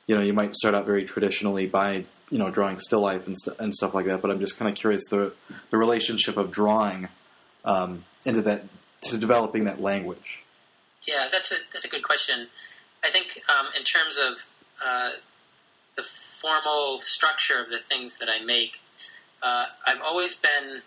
[0.07, 3.37] you know you might start out very traditionally by you know drawing still life and,
[3.37, 4.21] st- and stuff like that.
[4.21, 5.33] But I'm just kind of curious the
[5.69, 7.09] the relationship of drawing
[7.65, 8.65] um, into that
[9.01, 10.39] to developing that language?
[11.07, 12.47] Yeah, that's a that's a good question.
[13.03, 14.45] I think um, in terms of
[14.83, 15.11] uh,
[15.95, 18.79] the formal structure of the things that I make,
[19.41, 20.81] uh, I've always been,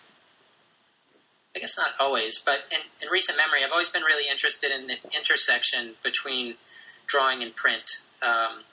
[1.54, 4.88] I guess not always, but in, in, recent memory, I've always been really interested in
[4.88, 6.54] the intersection between
[7.06, 8.00] drawing and print.
[8.22, 8.64] Um,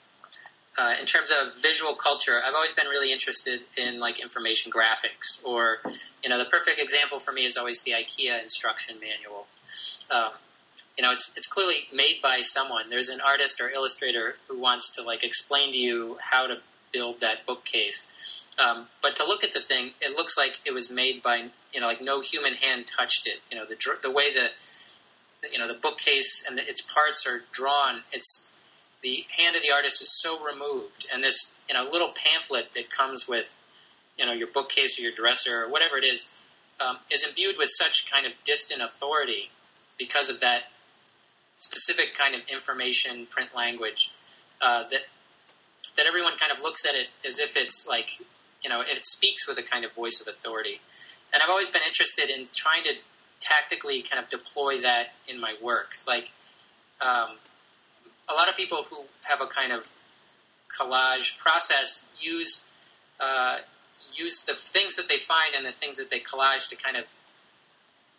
[0.76, 5.44] uh, in terms of visual culture, I've always been really interested in like information graphics,
[5.44, 5.78] or
[6.22, 9.46] you know, the perfect example for me is always the IKEA instruction manual.
[10.10, 10.32] Um,
[10.96, 12.88] you know, it's it's clearly made by someone.
[12.90, 16.56] There's an artist or illustrator who wants to like explain to you how to
[16.92, 18.06] build that bookcase.
[18.58, 21.80] Um, but to look at the thing, it looks like it was made by you
[21.80, 23.40] know, like no human hand touched it.
[23.50, 24.50] You know, the the way the
[25.50, 28.02] you know the bookcase and the, its parts are drawn.
[28.12, 28.46] It's
[29.02, 32.90] the hand of the artist is so removed, and this you know little pamphlet that
[32.90, 33.54] comes with
[34.16, 36.28] you know your bookcase or your dresser or whatever it is
[36.80, 39.50] um, is imbued with such kind of distant authority
[39.98, 40.64] because of that
[41.56, 44.10] specific kind of information print language
[44.60, 45.02] uh, that
[45.96, 48.20] that everyone kind of looks at it as if it's like
[48.62, 50.80] you know it speaks with a kind of voice of authority
[51.32, 52.92] and i've always been interested in trying to
[53.40, 56.30] tactically kind of deploy that in my work like
[57.00, 57.36] um,
[58.28, 59.84] a lot of people who have a kind of
[60.78, 62.64] collage process use
[63.20, 63.58] uh,
[64.14, 67.04] use the things that they find and the things that they collage to kind of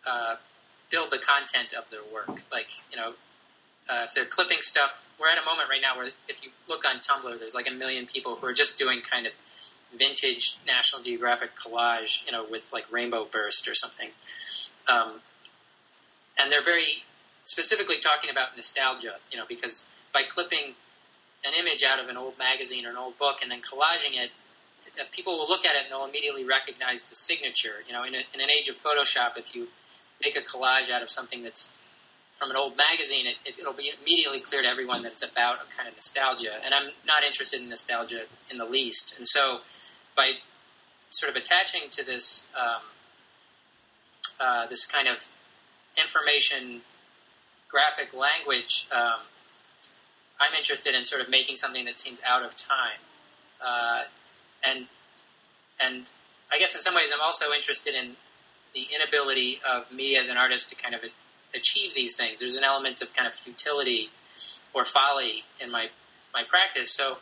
[0.06, 0.36] uh,
[0.90, 2.42] build the content of their work.
[2.52, 3.14] Like you know,
[3.88, 6.84] uh, if they're clipping stuff, we're at a moment right now where if you look
[6.84, 9.32] on Tumblr, there's like a million people who are just doing kind of
[9.96, 14.10] vintage National Geographic collage, you know, with like Rainbow Burst or something.
[14.88, 15.20] Um,
[16.38, 17.04] and they're very
[17.44, 20.74] specifically talking about nostalgia, you know, because by clipping
[21.44, 24.30] an image out of an old magazine or an old book and then collaging it,
[25.00, 27.84] uh, people will look at it and they'll immediately recognize the signature.
[27.86, 29.68] You know, in, a, in an age of Photoshop, if you
[30.22, 31.70] make a collage out of something that's
[32.32, 35.58] from an old magazine, it, it, will be immediately clear to everyone that it's about
[35.62, 36.52] a kind of nostalgia.
[36.64, 39.14] And I'm not interested in nostalgia in the least.
[39.16, 39.60] And so,
[40.16, 40.32] by
[41.10, 42.82] sort of attaching to this um,
[44.40, 45.24] uh, this kind of
[45.96, 46.80] information
[47.70, 49.20] graphic language, um,
[50.40, 53.00] I'm interested in sort of making something that seems out of time.
[53.64, 54.02] Uh,
[54.64, 54.86] and
[55.80, 56.04] and
[56.52, 58.16] I guess in some ways I'm also interested in
[58.74, 61.02] the inability of me as an artist to kind of
[61.54, 62.40] achieve these things.
[62.40, 64.10] There's an element of kind of futility
[64.72, 65.88] or folly in my
[66.32, 66.92] my practice.
[66.92, 67.18] So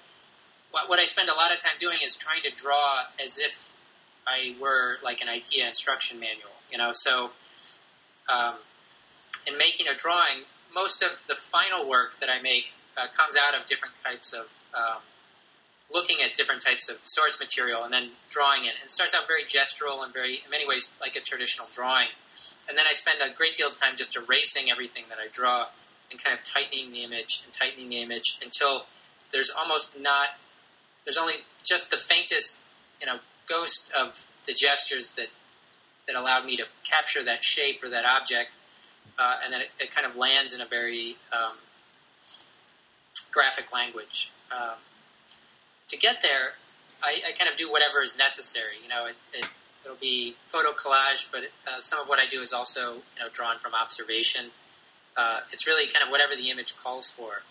[0.73, 3.71] what, what I spend a lot of time doing is trying to draw as if
[4.27, 6.57] I were like an IKEA instruction manual.
[6.71, 7.31] You know, so
[8.29, 8.55] um,
[9.47, 13.55] in making a drawing, most of the final work that I make uh, comes out
[13.59, 15.03] of different types of um,
[15.93, 18.75] looking at different types of source material and then drawing it.
[18.81, 22.09] And it starts out very gestural and very, in many ways, like a traditional drawing.
[22.69, 25.67] And then I spend a great deal of time just erasing everything that I draw
[26.11, 28.87] and kind of tightening the image and tightening the image until
[29.33, 30.29] there's almost not,
[31.05, 31.35] there's only
[31.65, 32.57] just the faintest,
[33.01, 35.29] you know, ghost of the gestures that,
[36.07, 38.51] that allowed me to capture that shape or that object.
[39.19, 41.57] Uh, and then it, it, kind of lands in a very um,
[43.31, 44.31] graphic language.
[44.51, 44.77] Um,
[45.89, 46.55] to get there,
[47.03, 48.77] I, I, kind of do whatever is necessary.
[48.83, 49.47] You know, it, it,
[49.87, 53.29] will be photo collage, but uh, some of what I do is also you know
[53.33, 54.47] drawn from observation.
[55.17, 57.43] Uh, it's really kind of whatever the image calls for.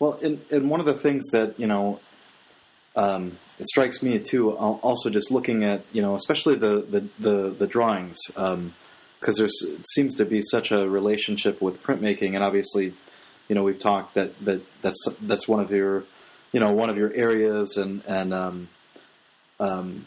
[0.00, 2.00] Well, and, and one of the things that you know
[2.96, 7.50] um, it strikes me too, also just looking at you know, especially the the the,
[7.50, 8.72] the drawings, because um,
[9.36, 9.48] there
[9.94, 12.94] seems to be such a relationship with printmaking, and obviously,
[13.48, 16.04] you know, we've talked that that that's that's one of your
[16.52, 18.68] you know one of your areas, and and um,
[19.60, 20.06] um,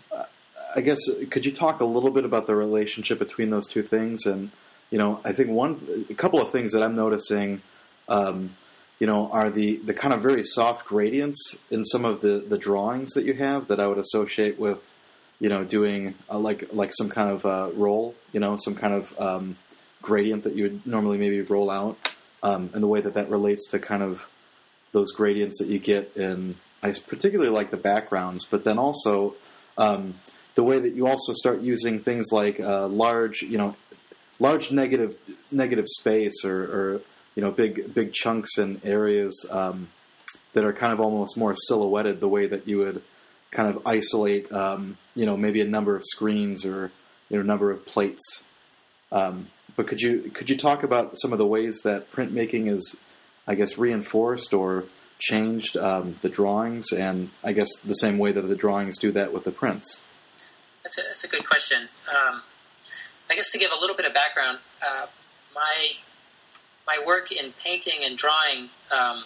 [0.76, 4.26] I guess could you talk a little bit about the relationship between those two things?
[4.26, 4.50] And
[4.90, 7.62] you know, I think one a couple of things that I'm noticing.
[8.10, 8.56] Um,
[9.00, 12.58] you know, are the, the kind of very soft gradients in some of the, the
[12.58, 14.80] drawings that you have that I would associate with,
[15.40, 18.94] you know, doing a, like like some kind of uh, roll, you know, some kind
[18.94, 19.58] of um,
[20.02, 21.98] gradient that you would normally maybe roll out,
[22.44, 24.22] um, and the way that that relates to kind of
[24.92, 26.56] those gradients that you get in.
[26.82, 29.36] I particularly like the backgrounds, but then also
[29.78, 30.16] um,
[30.56, 33.76] the way that you also start using things like uh, large, you know,
[34.40, 35.16] large negative
[35.52, 37.02] negative space or, or
[37.36, 39.90] you know big big chunks and areas um,
[40.54, 42.20] that are kind of almost more silhouetted.
[42.20, 43.02] The way that you would
[43.52, 46.92] kind of isolate, um, you know, maybe a number of screens or
[47.30, 48.44] you know, number of plates.
[49.12, 52.96] Um, but could you could you talk about some of the ways that printmaking is
[53.48, 54.86] I guess, reinforced or
[55.20, 59.34] changed um, the drawings, and I guess the same way that the drawings do that
[59.34, 60.02] with the prints?
[60.84, 61.90] That's a, that's a good question.
[62.10, 62.42] Um,
[63.30, 65.08] I guess to give a little bit of background, uh,
[65.54, 65.92] my
[66.86, 69.24] my work in painting and drawing um,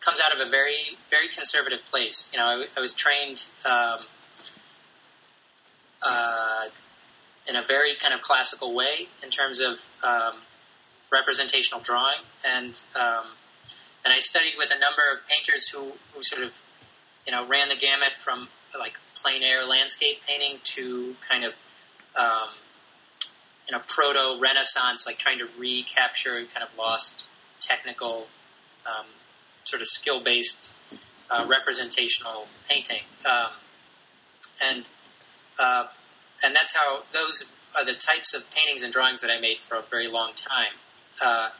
[0.00, 2.30] comes out of a very very conservative place.
[2.32, 4.00] You know, I, I was trained um,
[6.02, 6.66] uh,
[7.48, 10.34] in a very kind of classical way in terms of um,
[11.10, 13.26] representational drawing, and um,
[14.04, 16.52] and I studied with a number of painters who, who sort of
[17.26, 18.48] you know ran the gamut from
[18.78, 21.54] like plein air landscape painting to kind of
[23.68, 27.24] you know proto Renaissance, like trying to recapture kind of lost
[27.60, 28.26] technical
[28.86, 29.06] um,
[29.64, 30.72] sort of skill based
[31.30, 33.50] uh, representational painting, um,
[34.60, 34.84] and
[35.58, 35.86] uh,
[36.42, 37.44] and that's how those
[37.76, 40.74] are the types of paintings and drawings that I made for a very long time.
[41.20, 41.50] Uh,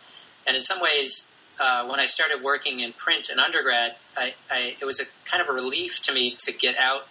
[0.46, 1.28] and in some ways,
[1.60, 5.42] uh, when I started working in print in undergrad, I, I, it was a kind
[5.42, 7.06] of a relief to me to get out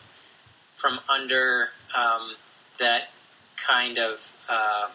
[0.75, 2.34] from under um,
[2.80, 3.10] that
[3.67, 4.89] kind of uh,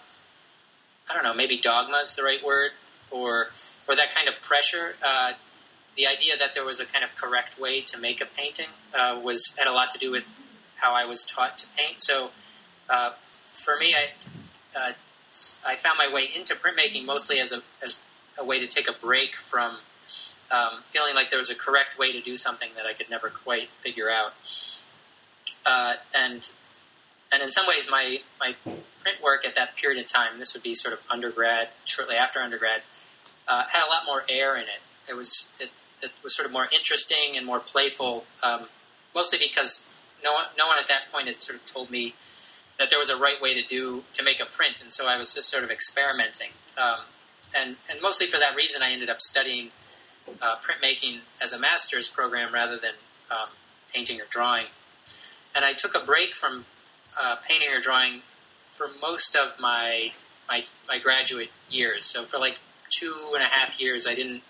[1.08, 2.72] I don't know, maybe dogma is the right word,
[3.10, 3.48] or
[3.88, 4.94] or that kind of pressure.
[5.04, 5.32] Uh,
[5.96, 9.18] the idea that there was a kind of correct way to make a painting uh,
[9.22, 10.42] was had a lot to do with
[10.76, 12.00] how I was taught to paint.
[12.00, 12.30] So
[12.90, 14.92] uh, for me, I uh,
[15.64, 18.02] I found my way into printmaking mostly as a as
[18.38, 19.76] a way to take a break from
[20.50, 23.30] um, feeling like there was a correct way to do something that I could never
[23.30, 24.34] quite figure out.
[25.64, 26.50] Uh, and
[27.36, 28.54] and in some ways, my my
[29.02, 32.40] print work at that period of time, this would be sort of undergrad, shortly after
[32.40, 32.80] undergrad,
[33.46, 34.80] uh, had a lot more air in it.
[35.06, 35.68] It was it,
[36.02, 38.68] it was sort of more interesting and more playful, um,
[39.14, 39.84] mostly because
[40.24, 42.14] no one no one at that point had sort of told me
[42.78, 45.18] that there was a right way to do to make a print, and so I
[45.18, 46.52] was just sort of experimenting.
[46.78, 47.00] Um,
[47.54, 49.72] and and mostly for that reason, I ended up studying
[50.40, 52.94] uh, printmaking as a master's program rather than
[53.30, 53.50] um,
[53.92, 54.66] painting or drawing.
[55.54, 56.64] And I took a break from
[57.20, 58.22] uh, painting or drawing
[58.58, 60.12] for most of my,
[60.48, 62.04] my my graduate years.
[62.04, 62.58] So for like
[62.90, 64.42] two and a half years, I didn't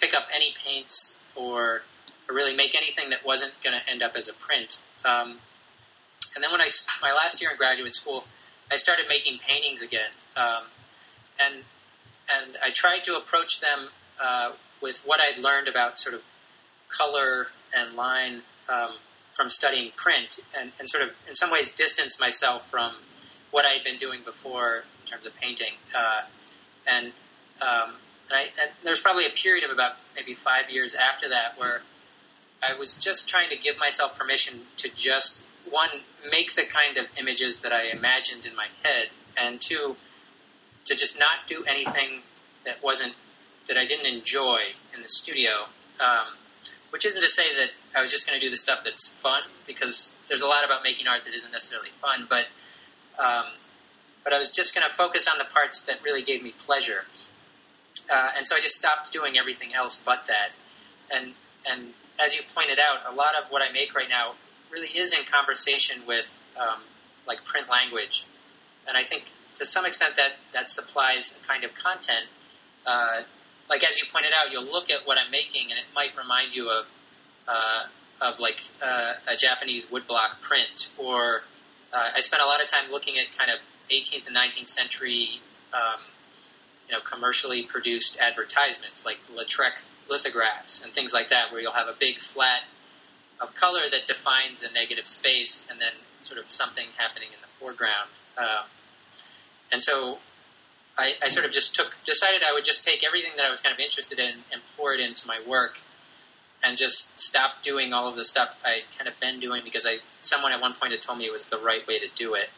[0.00, 1.82] pick up any paints or,
[2.28, 4.80] or really make anything that wasn't going to end up as a print.
[5.04, 5.38] Um,
[6.34, 6.68] and then when I
[7.02, 8.24] my last year in graduate school,
[8.70, 10.64] I started making paintings again, um,
[11.44, 11.64] and
[12.32, 13.88] and I tried to approach them
[14.22, 16.22] uh, with what I'd learned about sort of
[16.88, 18.92] color and line um,
[19.32, 22.94] from studying print, and, and sort of in some ways distance myself from
[23.50, 25.74] what I had been doing before in terms of painting.
[25.94, 26.22] Uh,
[26.86, 27.06] and
[27.60, 27.94] um,
[28.30, 31.82] and, I, and there's probably a period of about maybe five years after that where
[32.62, 35.90] I was just trying to give myself permission to just one
[36.30, 39.96] make the kind of images that I imagined in my head, and two
[40.86, 42.22] to just not do anything
[42.64, 43.14] that wasn't
[43.68, 44.60] that I didn't enjoy
[44.94, 45.66] in the studio.
[46.00, 46.34] Um,
[46.90, 49.42] which isn't to say that I was just going to do the stuff that's fun,
[49.66, 52.26] because there's a lot about making art that isn't necessarily fun.
[52.28, 52.46] But
[53.18, 53.46] um,
[54.22, 57.04] but I was just going to focus on the parts that really gave me pleasure,
[58.12, 60.50] uh, and so I just stopped doing everything else but that.
[61.12, 61.34] And
[61.68, 64.34] and as you pointed out, a lot of what I make right now
[64.70, 66.80] really is in conversation with um,
[67.26, 68.24] like print language,
[68.86, 69.24] and I think
[69.56, 72.26] to some extent that that supplies a kind of content.
[72.86, 73.22] Uh,
[73.70, 76.54] like as you pointed out, you'll look at what I'm making, and it might remind
[76.54, 76.86] you of
[77.48, 77.86] uh,
[78.20, 81.42] of like uh, a Japanese woodblock print, or
[81.92, 85.40] uh, I spent a lot of time looking at kind of 18th and 19th century,
[85.72, 86.00] um,
[86.86, 91.88] you know, commercially produced advertisements like Lautrec lithographs and things like that, where you'll have
[91.88, 92.62] a big flat
[93.40, 97.48] of color that defines a negative space, and then sort of something happening in the
[97.58, 98.10] foreground.
[98.36, 98.66] Um,
[99.72, 100.18] and so
[100.98, 103.60] I, I, sort of just took decided I would just take everything that I was
[103.60, 105.80] kind of interested in and pour it into my work
[106.62, 109.98] and just stop doing all of the stuff I'd kind of been doing because I
[110.20, 112.50] someone at one point had told me it was the right way to do it.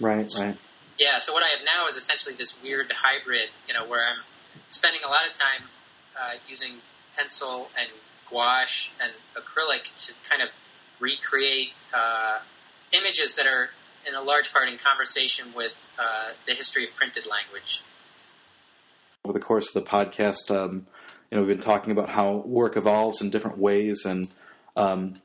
[0.00, 0.56] Right, right.
[0.98, 4.22] Yeah, so what I have now is essentially this weird hybrid, you know, where I'm
[4.68, 5.68] spending a lot of time
[6.20, 6.74] uh, using
[7.16, 7.88] pencil and
[8.30, 10.50] gouache and acrylic to kind of
[11.00, 12.40] recreate uh,
[12.92, 13.70] images that are
[14.06, 17.82] in a large part in conversation with uh, the history of printed language.
[19.24, 20.86] Over the course of the podcast, um,
[21.30, 24.28] you know, we've been talking about how work evolves in different ways, and
[24.76, 25.20] um,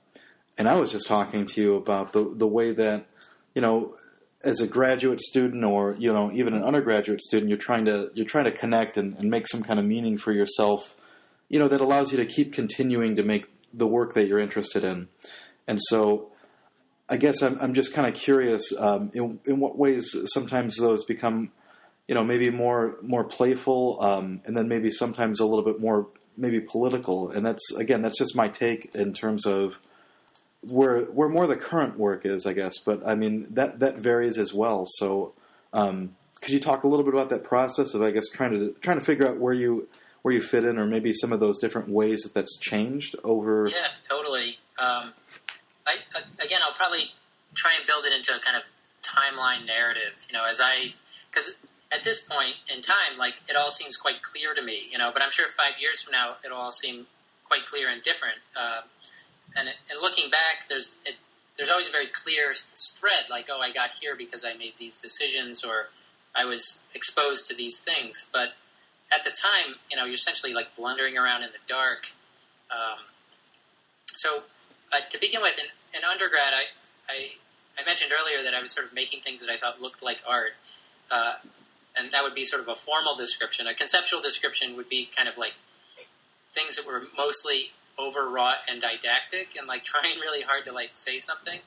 [0.58, 3.06] and I was just talking to you about the the way that
[3.54, 3.96] you know,
[4.44, 8.26] as a graduate student or you know even an undergraduate student, you're trying to you're
[8.26, 10.96] trying to connect and, and make some kind of meaning for yourself,
[11.50, 14.84] you know, that allows you to keep continuing to make the work that you're interested
[14.84, 15.10] in,
[15.68, 16.32] and so.
[17.10, 21.04] I guess I'm, I'm just kind of curious um, in, in what ways sometimes those
[21.06, 21.52] become
[22.08, 26.08] you know maybe more more playful um, and then maybe sometimes a little bit more
[26.38, 27.30] maybe political.
[27.30, 29.80] And that's again that's just my take in terms of
[30.62, 32.78] where where more the current work is I guess.
[32.78, 34.86] But I mean that that varies as well.
[34.88, 35.34] So
[35.74, 38.76] um, could you talk a little bit about that process of I guess trying to
[38.82, 39.88] trying to figure out where you
[40.22, 43.68] where you fit in or maybe some of those different ways that that's changed over
[43.68, 44.58] yeah totally.
[44.78, 45.14] Um,
[46.40, 47.12] again I'll probably
[47.56, 48.64] try and build it into a kind of
[49.02, 50.94] timeline narrative you know as I
[51.30, 51.54] because
[51.92, 55.10] at this point in time, like it all seems quite clear to me, you know.
[55.12, 57.08] But I'm sure five years from now, it'll all seem
[57.46, 58.38] quite clear and different.
[58.56, 58.82] Uh,
[59.56, 61.16] and, and looking back, there's it,
[61.58, 62.54] there's always a very clear
[62.96, 65.88] thread, like oh, I got here because I made these decisions, or
[66.36, 68.28] I was exposed to these things.
[68.32, 68.50] But
[69.12, 72.08] at the time, you know, you're essentially like blundering around in the dark.
[72.70, 73.00] Um,
[74.06, 74.44] so
[74.94, 75.66] uh, to begin with, in,
[75.96, 76.64] in undergrad, I,
[77.12, 77.16] I
[77.80, 80.22] I mentioned earlier that I was sort of making things that I thought looked like
[80.28, 80.52] art,
[81.10, 81.36] uh,
[81.96, 83.68] and that would be sort of a formal description.
[83.68, 85.54] A conceptual description would be kind of like
[86.52, 91.20] things that were mostly overwrought and didactic, and like trying really hard to like say
[91.20, 91.60] something,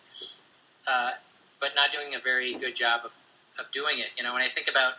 [0.86, 1.12] uh,
[1.60, 3.12] but not doing a very good job of,
[3.58, 4.08] of doing it.
[4.16, 4.94] You know, when I think about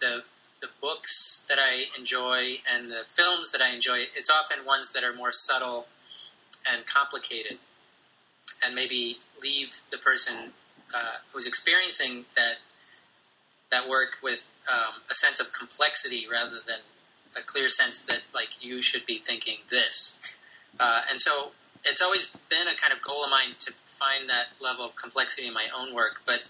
[0.00, 0.22] the
[0.60, 5.04] the books that I enjoy and the films that I enjoy, it's often ones that
[5.04, 5.86] are more subtle
[6.70, 7.58] and complicated,
[8.64, 10.52] and maybe leave the person
[10.94, 12.56] uh, who's experiencing that
[13.70, 16.78] that work with um, a sense of complexity rather than
[17.36, 20.14] a clear sense that like you should be thinking this.
[20.78, 21.50] Uh, and so
[21.84, 25.48] it's always been a kind of goal of mine to find that level of complexity
[25.48, 26.40] in my own work, but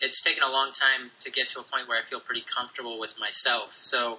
[0.00, 2.98] it's taken a long time to get to a point where I feel pretty comfortable
[2.98, 3.72] with myself.
[3.72, 4.18] So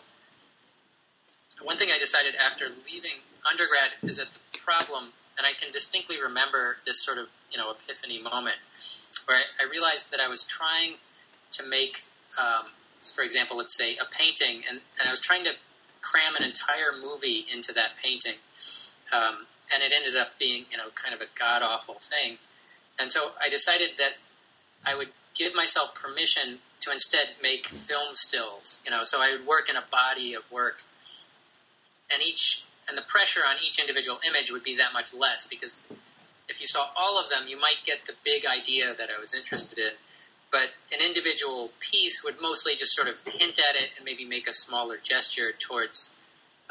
[1.63, 6.21] one thing I decided after leaving undergrad is that the problem, and I can distinctly
[6.21, 8.57] remember this sort of you know epiphany moment,
[9.25, 10.95] where I, I realized that I was trying
[11.53, 12.03] to make,
[12.37, 12.67] um,
[13.15, 15.53] for example, let's say a painting, and, and I was trying to
[16.01, 18.35] cram an entire movie into that painting,
[19.11, 22.37] um, and it ended up being you know kind of a god awful thing,
[22.99, 24.19] and so I decided that
[24.85, 28.81] I would give myself permission to instead make film stills.
[28.83, 30.83] You know, so I would work in a body of work,
[32.11, 35.83] and each and the pressure on each individual image would be that much less because
[36.49, 39.35] if you saw all of them, you might get the big idea that I was
[39.35, 39.91] interested in.
[40.51, 44.47] But an individual piece would mostly just sort of hint at it and maybe make
[44.47, 46.09] a smaller gesture towards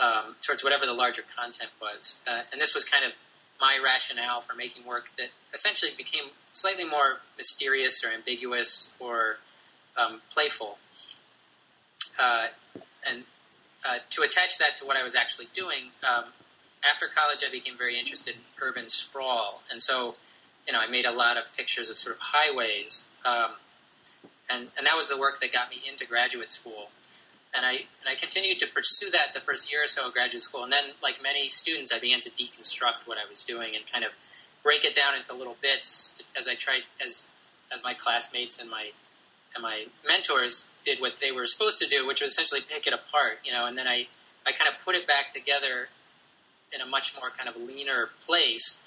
[0.00, 2.18] um, towards whatever the larger content was.
[2.26, 3.12] Uh, and this was kind of
[3.60, 9.38] my rationale for making work that essentially became slightly more mysterious or ambiguous or
[9.96, 10.78] um, playful.
[12.18, 12.48] Uh,
[13.08, 13.24] and
[13.85, 16.24] uh, to attach that to what I was actually doing, um,
[16.85, 20.14] after college, I became very interested in urban sprawl, and so
[20.66, 23.53] you know I made a lot of pictures of sort of highways, um,
[24.51, 26.91] and and that was the work that got me into graduate school.
[27.55, 30.43] And I and I continued to pursue that the first year or so of graduate
[30.43, 33.85] school, and then, like many students, I began to deconstruct what I was doing and
[33.91, 34.12] kind of
[34.62, 37.26] break it down into little bits as I tried as
[37.72, 38.91] as my classmates and my
[39.55, 42.93] and my mentors did what they were supposed to do, which was essentially pick it
[42.93, 44.07] apart, you know, and then I
[44.47, 45.89] I kind of put it back together
[46.72, 48.78] in a much more kind of leaner place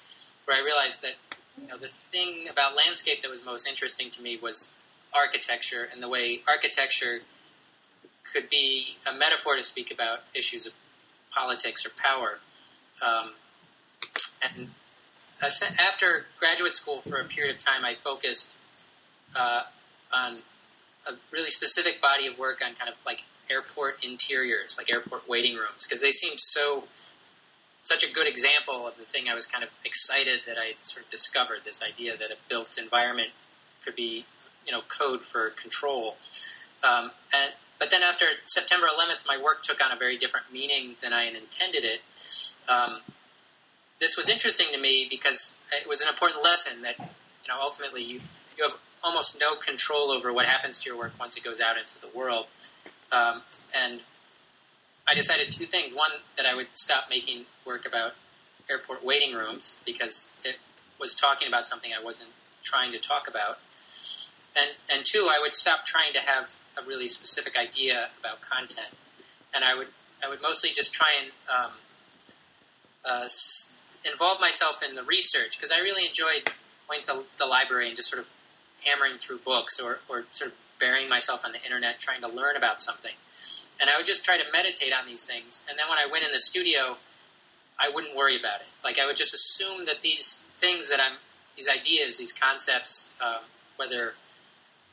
[0.46, 1.16] where I realized that
[1.62, 4.72] you know the thing about landscape that was most interesting to me was
[5.14, 7.20] architecture and the way architecture
[8.34, 10.74] could be a metaphor to speak about issues of
[11.34, 12.40] politics or power.
[13.02, 13.32] Um,
[14.44, 14.70] and
[15.80, 18.58] after graduate school, for a period of time, I focused
[19.36, 19.64] uh,
[20.14, 20.40] on
[21.08, 25.56] a really specific body of work on kind of like airport interiors, like airport waiting
[25.56, 26.84] rooms, because they seemed so
[27.84, 31.06] such a good example of the thing I was kind of excited that I sort
[31.06, 33.30] of discovered this idea that a built environment
[33.84, 34.26] could be,
[34.66, 36.16] you know, code for control.
[36.84, 40.96] Um, and but then after September 11th, my work took on a very different meaning
[41.02, 42.02] than I had intended it.
[42.70, 43.00] Um,
[44.00, 48.04] this was interesting to me because it was an important lesson that you know ultimately
[48.04, 48.22] you
[48.58, 51.78] you have almost no control over what happens to your work once it goes out
[51.78, 52.48] into the world.
[53.12, 53.42] Um,
[53.76, 54.02] and
[55.08, 58.14] I decided two things: one, that I would stop making work about
[58.70, 60.58] airport waiting rooms because it
[61.00, 62.30] was talking about something I wasn't
[62.64, 63.60] trying to talk about,
[64.56, 68.94] and and two, I would stop trying to have a really specific idea about content,
[69.54, 69.88] and I would
[70.24, 71.72] I would mostly just try and um,
[73.04, 73.28] uh,
[74.10, 76.52] involve myself in the research because I really enjoyed
[76.88, 78.28] going to the library and just sort of
[78.86, 82.56] hammering through books or, or sort of burying myself on the internet trying to learn
[82.56, 83.14] about something.
[83.80, 85.62] And I would just try to meditate on these things.
[85.70, 86.98] And then when I went in the studio,
[87.80, 88.68] I wouldn't worry about it.
[88.84, 91.18] Like I would just assume that these things that I'm,
[91.56, 93.42] these ideas, these concepts, um,
[93.78, 94.14] whether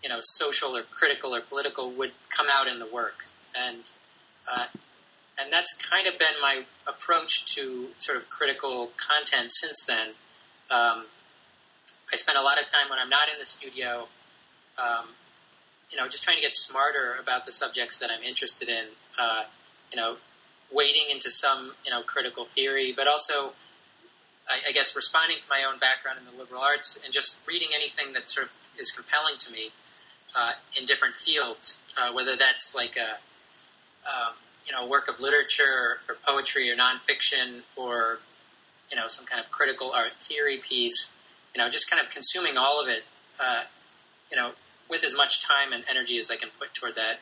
[0.03, 3.91] you know, social or critical or political would come out in the work, and
[4.51, 4.67] uh,
[5.39, 10.09] and that's kind of been my approach to sort of critical content since then.
[10.71, 11.07] Um,
[12.13, 14.09] I spend a lot of time when I'm not in the studio,
[14.79, 15.09] um,
[15.91, 18.85] you know, just trying to get smarter about the subjects that I'm interested in.
[19.19, 19.45] Uh,
[19.91, 20.17] you know,
[20.73, 23.53] wading into some you know critical theory, but also.
[24.51, 27.69] I, I guess responding to my own background in the liberal arts and just reading
[27.75, 29.73] anything that sort of is compelling to me
[30.37, 33.19] uh, in different fields, uh, whether that's like a
[34.09, 34.35] um,
[34.65, 38.19] you know work of literature or poetry or nonfiction or
[38.91, 41.11] you know some kind of critical art theory piece.
[41.55, 43.03] You know, just kind of consuming all of it.
[43.41, 43.65] Uh,
[44.31, 44.53] you know,
[44.91, 47.19] with as much time and energy as I can put toward that,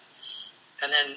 [0.83, 1.17] and then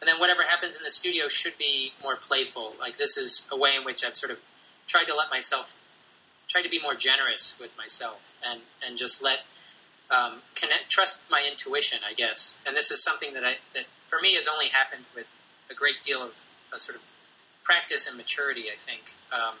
[0.00, 2.74] and then whatever happens in the studio should be more playful.
[2.78, 4.38] Like this is a way in which I've sort of
[4.86, 5.74] tried to let myself
[6.48, 9.40] try to be more generous with myself and and just let
[10.10, 12.56] um, connect, trust my intuition, I guess.
[12.66, 15.26] And this is something that I that for me has only happened with
[15.70, 16.34] a great deal of
[16.80, 17.02] sort of
[17.64, 18.64] practice and maturity.
[18.72, 19.02] I think
[19.32, 19.56] um,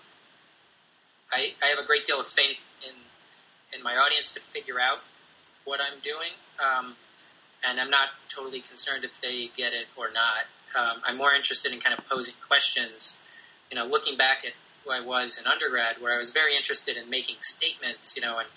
[1.32, 2.94] I, I have a great deal of faith in
[3.76, 5.00] in my audience to figure out
[5.64, 6.96] what I'm doing, um,
[7.68, 10.48] and I'm not totally concerned if they get it or not.
[10.74, 13.14] Um, I'm more interested in kind of posing questions.
[13.70, 14.52] You know, looking back at
[14.84, 18.16] who I was in undergrad, where I was very interested in making statements.
[18.16, 18.48] You know, and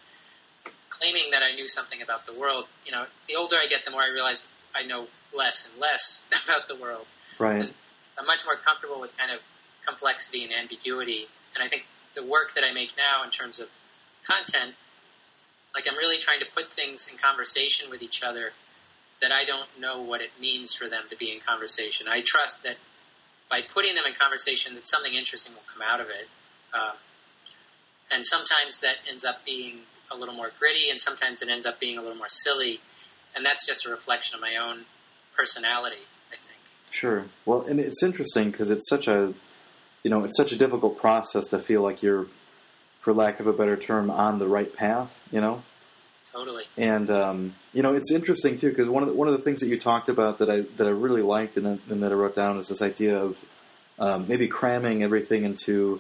[0.90, 2.68] claiming that I knew something about the world.
[2.86, 6.26] You know, the older I get, the more I realize I know less and less
[6.46, 7.06] about the world.
[7.40, 7.62] Right.
[7.62, 7.74] And
[8.18, 9.40] I'm much more comfortable with kind of
[9.86, 11.28] complexity and ambiguity.
[11.56, 11.86] And I think
[12.16, 13.70] the work that I make now in terms of
[14.26, 14.76] content,
[15.74, 18.52] like I'm really trying to put things in conversation with each other
[19.22, 22.08] that I don't know what it means for them to be in conversation.
[22.10, 22.78] I trust that
[23.50, 26.28] by putting them in conversation, that something interesting will come out of it.
[26.74, 26.96] Um,
[28.12, 31.80] and sometimes that ends up being a little more gritty, and sometimes it ends up
[31.80, 32.80] being a little more silly.
[33.36, 34.86] And that's just a reflection of my own
[35.36, 36.60] personality, I think.
[36.90, 37.26] Sure.
[37.46, 39.34] Well, and it's interesting because it's such a,
[40.04, 42.28] you know, it's such a difficult process to feel like you're,
[43.02, 45.18] for lack of a better term, on the right path.
[45.32, 45.64] You know.
[46.32, 46.64] Totally.
[46.78, 49.60] And um, you know, it's interesting too because one of the, one of the things
[49.60, 52.36] that you talked about that I that I really liked and, and that I wrote
[52.36, 53.38] down is this idea of
[54.00, 56.00] um, maybe cramming everything into.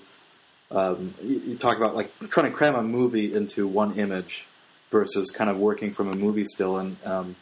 [0.70, 4.46] Um, you, you talk about like trying to cram a movie into one image
[4.90, 6.78] versus kind of working from a movie still.
[6.78, 7.36] And um,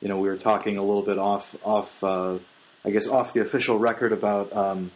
[0.00, 2.38] you know, we were talking a little bit off off, uh,
[2.84, 4.90] I guess, off the official record about um,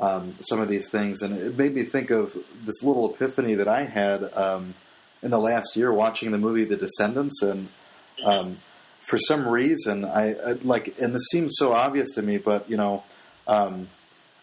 [0.00, 3.68] um, some of these things, and it made me think of this little epiphany that
[3.68, 4.74] I had um,
[5.22, 7.68] in the last year watching the movie The Descendants, and
[8.24, 8.58] um,
[9.00, 12.76] for some reason, I, I like, and this seems so obvious to me, but you
[12.76, 13.04] know,
[13.46, 13.88] um,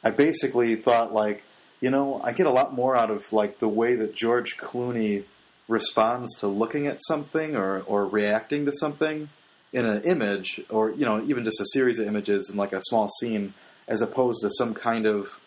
[0.04, 1.44] I basically thought like,
[1.82, 5.24] you know, I get a lot more out of like the way that George Clooney
[5.68, 9.30] responds to looking at something or, or reacting to something
[9.72, 12.82] in an image or you know even just a series of images in like a
[12.84, 13.54] small scene
[13.88, 15.39] as opposed to some kind of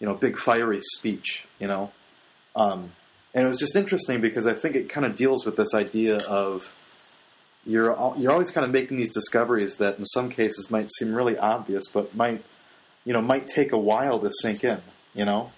[0.00, 1.92] you know big fiery speech you know
[2.56, 2.90] um,
[3.32, 6.16] and it was just interesting because I think it kind of deals with this idea
[6.18, 6.72] of
[7.64, 11.14] you're al- you're always kind of making these discoveries that in some cases might seem
[11.14, 12.42] really obvious but might
[13.04, 14.80] you know might take a while to sink in
[15.14, 15.52] you know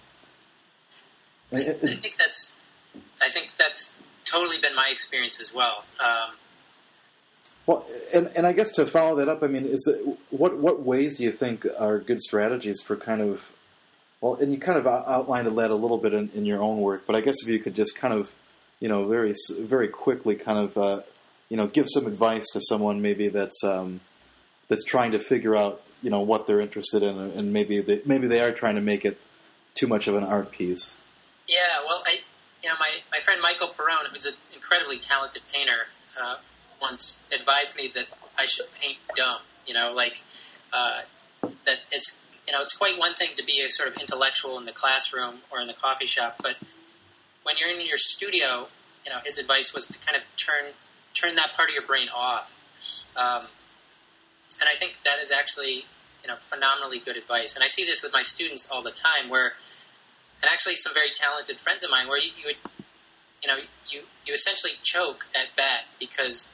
[1.51, 2.53] I, I think that's
[3.21, 3.93] I think that's
[4.25, 5.83] totally been my experience as well.
[5.99, 6.35] Um,
[7.65, 10.81] Well, and, and I guess to follow that up, I mean, is that what what
[10.81, 13.51] ways do you think are good strategies for kind of
[14.23, 16.79] well, and you kind of out- outlined that a little bit in, in your own
[16.79, 18.31] work, but I guess if you could just kind of
[18.79, 21.01] you know very very quickly kind of uh,
[21.49, 23.99] you know give some advice to someone maybe that's um,
[24.69, 28.27] that's trying to figure out you know what they're interested in, and maybe they, maybe
[28.27, 29.19] they are trying to make it
[29.75, 30.95] too much of an art piece.
[31.45, 32.19] yeah, well, I
[32.61, 36.37] you know my, my friend Michael Perone, who's an incredibly talented painter, uh,
[36.81, 38.05] once advised me that
[38.37, 39.41] I should paint dumb.
[39.67, 40.23] You know, like
[40.71, 41.01] uh,
[41.41, 42.17] that it's
[42.47, 45.35] you know it's quite one thing to be a sort of intellectual in the classroom
[45.51, 46.55] or in the coffee shop, but
[47.43, 48.67] when you're in your studio,
[49.05, 50.73] you know his advice was to kind of turn
[51.13, 52.57] turn that part of your brain off.
[53.15, 53.45] Um,
[54.59, 55.85] and I think that is actually
[56.23, 57.55] you know phenomenally good advice.
[57.55, 59.53] And I see this with my students all the time, where
[60.41, 62.85] and actually some very talented friends of mine, where you, you would
[63.41, 63.57] you know
[63.89, 66.47] you you essentially choke at bat because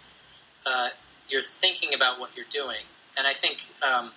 [0.66, 0.90] uh,
[1.28, 2.84] you're thinking about what you're doing.
[3.18, 4.12] And I think um,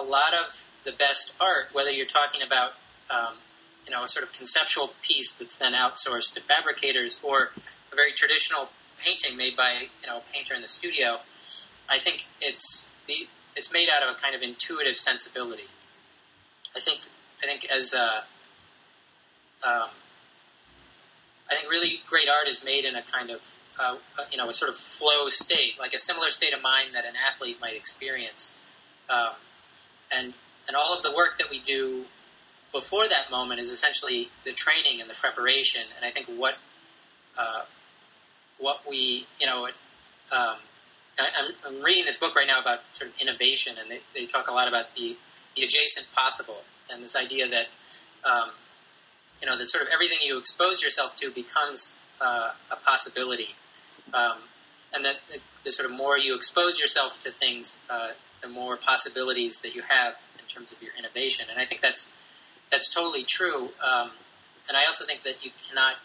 [0.00, 2.72] a lot of the best art, whether you're talking about
[3.10, 3.34] um,
[3.86, 7.50] you know a sort of conceptual piece that's then outsourced to fabricators, or
[7.92, 11.18] a very traditional painting made by you know a painter in the studio,
[11.88, 13.26] I think it's the
[13.56, 15.68] it's made out of a kind of intuitive sensibility.
[16.76, 17.00] I think
[17.42, 18.24] I think as a,
[19.66, 19.90] um,
[21.50, 23.40] I think really great art is made in a kind of
[23.78, 23.96] uh,
[24.30, 27.14] you know a sort of flow state, like a similar state of mind that an
[27.16, 28.50] athlete might experience,
[29.08, 29.34] um,
[30.12, 30.34] and
[30.66, 32.04] and all of the work that we do
[32.72, 35.82] before that moment is essentially the training and the preparation.
[35.96, 36.56] And I think what
[37.38, 37.62] uh,
[38.58, 39.66] what we you know
[40.32, 40.56] um,
[41.18, 44.26] I, I'm, I'm reading this book right now about sort of innovation, and they, they
[44.26, 45.16] talk a lot about the
[45.56, 47.66] the adjacent possible and this idea that
[48.24, 48.50] um,
[49.40, 53.54] you know that sort of everything you expose yourself to becomes uh, a possibility,
[54.14, 54.38] um,
[54.92, 58.10] and that the, the sort of more you expose yourself to things, uh,
[58.42, 61.46] the more possibilities that you have in terms of your innovation.
[61.50, 62.08] And I think that's
[62.70, 63.70] that's totally true.
[63.84, 64.10] Um,
[64.68, 65.96] and I also think that you cannot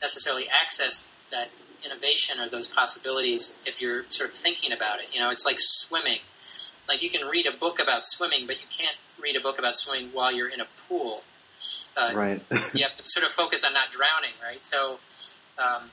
[0.00, 1.48] necessarily access that
[1.84, 5.06] innovation or those possibilities if you're sort of thinking about it.
[5.12, 6.20] You know, it's like swimming.
[6.88, 9.76] Like you can read a book about swimming, but you can't read a book about
[9.76, 11.22] swimming while you're in a pool.
[11.96, 12.42] Uh, Right.
[12.74, 14.66] you have to sort of focus on not drowning, right?
[14.66, 14.98] So,
[15.58, 15.90] um,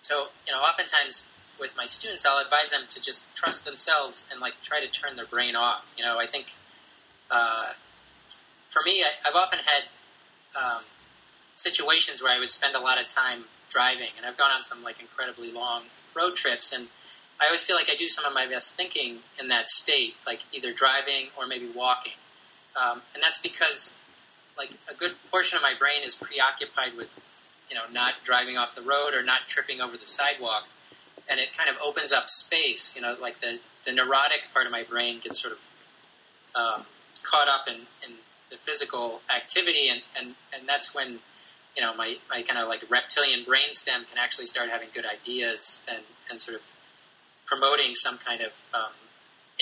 [0.00, 1.24] So you know, oftentimes
[1.58, 5.16] with my students, I'll advise them to just trust themselves and like try to turn
[5.16, 5.90] their brain off.
[5.96, 6.46] You know, I think
[7.30, 7.72] uh,
[8.70, 9.84] for me, I, have often had
[10.60, 10.82] um,
[11.54, 14.82] situations where I would spend a lot of time driving, and I've gone on some
[14.82, 15.84] like incredibly long
[16.14, 16.88] road trips, and
[17.40, 20.40] I always feel like I do some of my best thinking in that state, like
[20.52, 22.12] either driving or maybe walking,
[22.80, 23.92] um, and that's because
[24.58, 27.18] like a good portion of my brain is preoccupied with
[27.68, 30.68] you know not driving off the road or not tripping over the sidewalk
[31.28, 32.94] and it kind of opens up space.
[32.96, 35.60] You know, like the the neurotic part of my brain gets sort of
[36.56, 36.86] um,
[37.22, 37.74] caught up in,
[38.06, 38.16] in
[38.50, 41.18] the physical activity, and, and, and that's when
[41.76, 45.80] you know my, my kind of like reptilian brainstem can actually start having good ideas
[45.88, 46.62] and, and sort of
[47.46, 48.92] promoting some kind of um,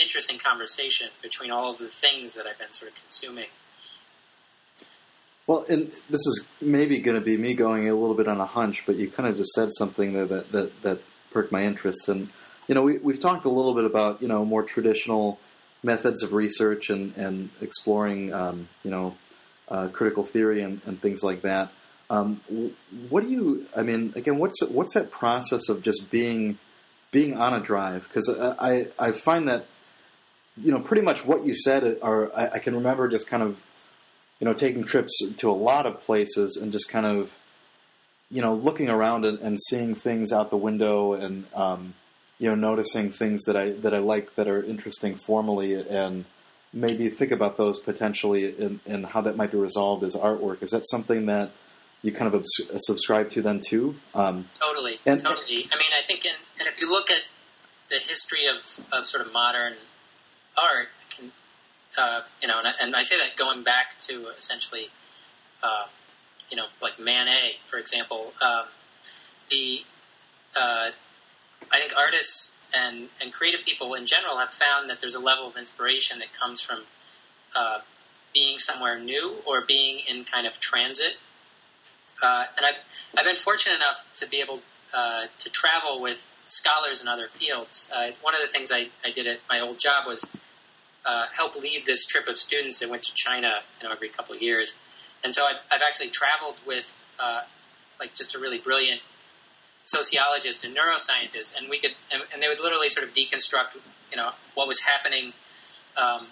[0.01, 3.49] interesting conversation between all of the things that I've been sort of consuming.
[5.47, 8.47] Well, and this is maybe going to be me going a little bit on a
[8.47, 11.01] hunch, but you kind of just said something there that, that, that
[11.35, 12.09] perked my interest.
[12.09, 12.31] And
[12.67, 15.39] you know, we, we've talked a little bit about you know more traditional
[15.83, 19.15] methods of research and and exploring um, you know
[19.69, 21.73] uh, critical theory and, and, things like that.
[22.11, 22.41] Um,
[23.09, 23.67] what do you?
[23.77, 26.59] I mean, again, what's what's that process of just being
[27.11, 28.07] being on a drive?
[28.09, 29.67] Because I, I find that
[30.57, 33.61] you know pretty much what you said are I, I can remember just kind of
[34.39, 37.35] you know taking trips to a lot of places and just kind of
[38.35, 41.95] you know, looking around and, and seeing things out the window and um,
[42.41, 46.25] you know, noticing things that I that I like that are interesting formally and
[46.73, 50.65] maybe think about those potentially and, how that might be resolved as artwork.
[50.65, 51.53] Is that something that
[52.03, 53.95] you kind of abs- subscribe to then too?
[54.17, 55.69] Um, totally, and, totally.
[55.73, 57.23] I mean, I think, in, and if you look at
[57.89, 58.57] the history of,
[58.93, 59.75] of sort of modern
[60.59, 61.31] art, can,
[61.97, 64.89] uh, you know, and I, and I, say that going back to essentially
[65.63, 65.87] uh,
[66.51, 68.33] you know, like Manet, for example.
[68.41, 68.67] Um,
[69.51, 69.81] the
[70.57, 70.91] uh,
[71.73, 75.47] I think artists and and creative people in general have found that there's a level
[75.47, 76.81] of inspiration that comes from
[77.57, 77.81] uh,
[78.33, 81.15] being somewhere new or being in kind of transit.
[82.23, 82.83] Uh, and I've
[83.17, 84.61] I've been fortunate enough to be able
[84.93, 87.89] uh, to travel with scholars in other fields.
[87.95, 90.27] Uh, one of the things I, I did at my old job was
[91.07, 94.35] uh, help lead this trip of students that went to China, you know, every couple
[94.35, 94.75] of years.
[95.25, 97.41] And so I've, I've actually traveled with uh,
[97.99, 99.01] like just a really brilliant
[99.87, 103.77] sociologist and neuroscientist, and we could and, and, they would literally sort of deconstruct,
[104.11, 105.33] you know, what was happening
[105.97, 106.27] um,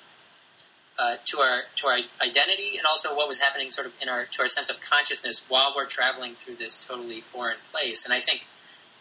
[0.98, 4.26] uh, to our to our identity, and also what was happening sort of in our
[4.26, 8.04] to our sense of consciousness while we're traveling through this totally foreign place.
[8.04, 8.46] And I think,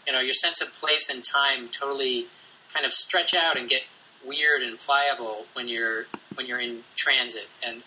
[0.07, 2.27] you know, your sense of place and time totally
[2.73, 3.81] kind of stretch out and get
[4.25, 7.83] weird and pliable when you're when you're in transit and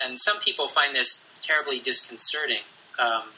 [0.00, 2.62] and some people find this terribly disconcerting.
[2.98, 3.30] Um,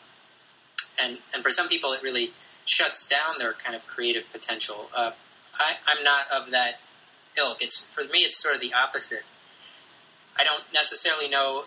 [1.02, 2.32] and and for some people, it really
[2.64, 4.88] shuts down their kind of creative potential.
[4.94, 5.12] Uh,
[5.54, 6.80] I, I'm not of that
[7.36, 7.62] ilk.
[7.62, 9.24] It's for me, it's sort of the opposite.
[10.38, 11.64] I don't necessarily know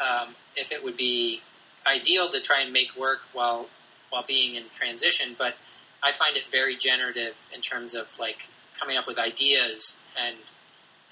[0.00, 1.40] um, if it would be
[1.86, 3.68] ideal to try and make work while
[4.10, 5.54] while being in transition, but
[6.02, 8.48] I find it very generative in terms of like
[8.78, 10.36] coming up with ideas and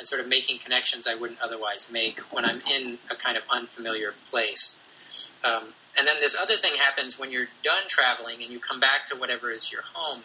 [0.02, 3.44] and sort of making connections I wouldn't otherwise make when I'm in a kind of
[3.48, 4.74] unfamiliar place.
[5.44, 9.06] Um, and then this other thing happens when you're done traveling and you come back
[9.06, 10.22] to whatever is your home.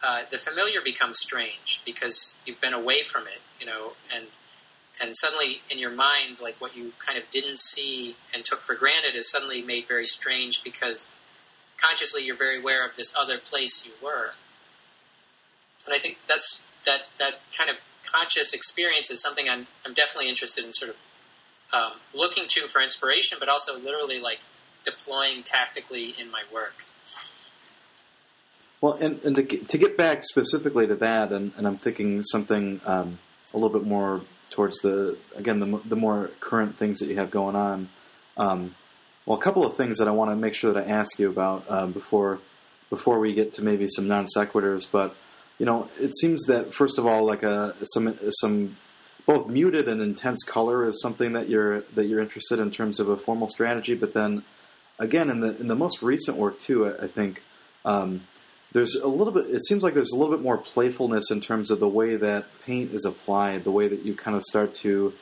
[0.00, 4.26] Uh, the familiar becomes strange because you've been away from it, you know, and
[5.02, 8.76] and suddenly in your mind, like what you kind of didn't see and took for
[8.76, 11.08] granted is suddenly made very strange because
[11.78, 14.34] consciously you're very aware of this other place you were.
[15.84, 17.76] And I think that's that that kind of
[18.14, 20.96] conscious experience is something I'm, I'm definitely interested in sort of
[21.72, 24.40] um, looking to for inspiration, but also literally like
[24.84, 26.84] deploying tactically in my work.
[28.80, 32.22] Well, and, and to, get, to get back specifically to that, and, and I'm thinking
[32.22, 33.18] something um,
[33.52, 37.30] a little bit more towards the, again, the, the more current things that you have
[37.30, 37.88] going on.
[38.36, 38.74] Um,
[39.24, 41.30] well, a couple of things that I want to make sure that I ask you
[41.30, 42.40] about um, before
[42.90, 45.16] before we get to maybe some non sequiturs, but
[45.58, 48.76] you know, it seems that first of all, like a some some
[49.26, 53.08] both muted and intense color is something that you're that you're interested in terms of
[53.08, 53.94] a formal strategy.
[53.94, 54.42] But then
[54.98, 57.42] again, in the in the most recent work too, I, I think
[57.84, 58.22] um,
[58.72, 59.46] there's a little bit.
[59.46, 62.46] It seems like there's a little bit more playfulness in terms of the way that
[62.66, 65.12] paint is applied, the way that you kind of start to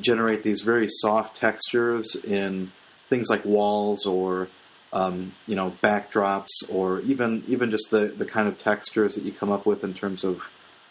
[0.00, 2.70] generate these very soft textures in
[3.08, 4.48] things like walls or
[4.92, 9.32] um, you know, backdrops or even even just the, the kind of textures that you
[9.32, 10.42] come up with in terms of,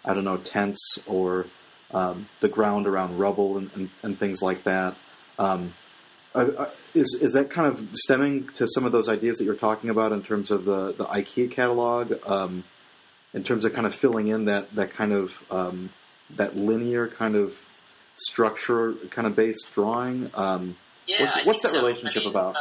[0.06, 1.45] I don't know, tents or
[1.91, 4.95] um, the ground around rubble and, and, and, things like that.
[5.39, 5.74] Um,
[6.36, 9.89] uh, is is that kind of stemming to some of those ideas that you're talking
[9.89, 12.64] about in terms of the the IKEA catalog, um,
[13.34, 15.89] in terms of kind of filling in that that kind of um,
[16.36, 17.58] that linear kind of
[18.16, 20.30] structure kind of based drawing?
[20.34, 20.76] Um,
[21.08, 21.80] yeah, what's, what's that so.
[21.80, 22.56] relationship I mean, about?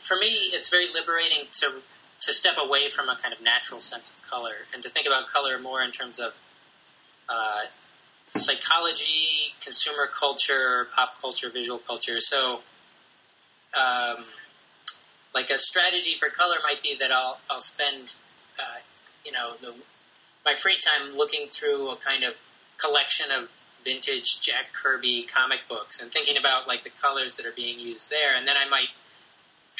[0.00, 1.82] For me, it's very liberating to
[2.22, 5.26] to step away from a kind of natural sense of color and to think about
[5.26, 6.34] color more in terms of
[7.28, 7.62] uh,
[8.28, 12.20] psychology, consumer culture, pop culture, visual culture.
[12.20, 12.60] So,
[13.74, 14.24] um,
[15.34, 18.16] like a strategy for color might be that I'll I'll spend,
[18.58, 18.80] uh,
[19.24, 19.74] you know, the,
[20.44, 22.34] my free time looking through a kind of
[22.78, 23.50] collection of
[23.84, 28.10] vintage Jack Kirby comic books and thinking about like the colors that are being used
[28.10, 28.88] there, and then I might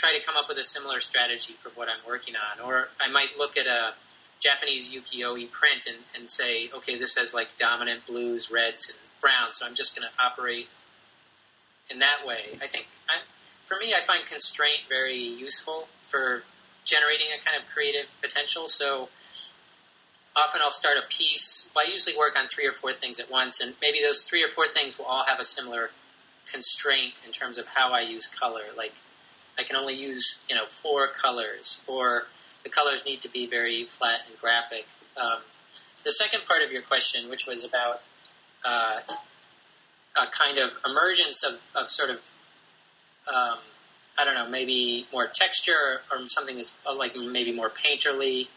[0.02, 3.08] try to come up with a similar strategy for what I'm working on, or I
[3.08, 3.94] might look at a
[4.40, 9.58] Japanese ukiyo-e print and, and say, okay, this has like dominant blues, reds, and browns,
[9.58, 10.68] so I'm just going to operate
[11.88, 12.58] in that way.
[12.60, 13.22] I think, I,
[13.66, 16.42] for me, I find constraint very useful for
[16.84, 18.66] generating a kind of creative potential.
[18.66, 19.08] So
[20.34, 21.68] often I'll start a piece.
[21.76, 24.42] Well, I usually work on three or four things at once, and maybe those three
[24.42, 25.90] or four things will all have a similar
[26.50, 28.62] constraint in terms of how I use color.
[28.76, 28.94] Like
[29.62, 32.24] I can only use you know four colors, or
[32.64, 34.86] the colors need to be very flat and graphic.
[35.16, 35.40] Um,
[36.04, 38.00] the second part of your question, which was about
[38.64, 39.00] uh,
[40.16, 42.16] a kind of emergence of, of sort of
[43.32, 43.58] um,
[44.18, 48.48] I don't know, maybe more texture or something that's uh, like maybe more painterly.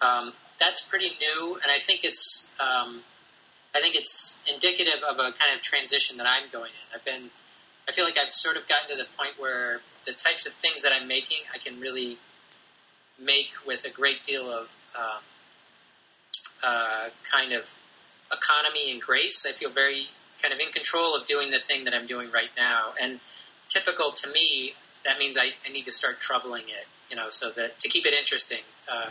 [0.00, 3.02] Um, that's pretty new, and I think it's um,
[3.74, 6.96] I think it's indicative of a kind of transition that I'm going in.
[6.96, 7.30] I've been
[7.88, 10.82] I feel like I've sort of gotten to the point where the types of things
[10.82, 12.18] that I'm making I can really
[13.18, 15.22] make with a great deal of um,
[16.62, 17.70] uh, kind of
[18.32, 19.46] economy and grace.
[19.48, 20.08] I feel very
[20.42, 23.20] kind of in control of doing the thing that I'm doing right now, and
[23.68, 24.74] typical to me,
[25.04, 28.04] that means I, I need to start troubling it, you know, so that to keep
[28.04, 28.62] it interesting.
[28.90, 29.10] Uh,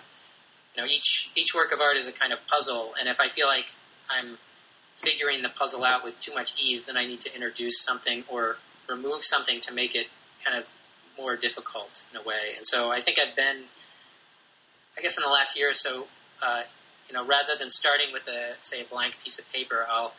[0.76, 3.30] you know, each each work of art is a kind of puzzle, and if I
[3.30, 3.71] feel like
[4.09, 4.38] I'm
[5.05, 8.57] figuring the puzzle out with too much ease, then I need to introduce something or
[8.89, 10.07] remove something to make it
[10.43, 10.65] kind of
[11.17, 12.55] more difficult in a way.
[12.57, 13.63] And so I think I've been,
[14.97, 16.07] I guess, in the last year or so,
[16.41, 16.63] uh,
[17.07, 20.13] you know, rather than starting with a say a blank piece of paper, I'll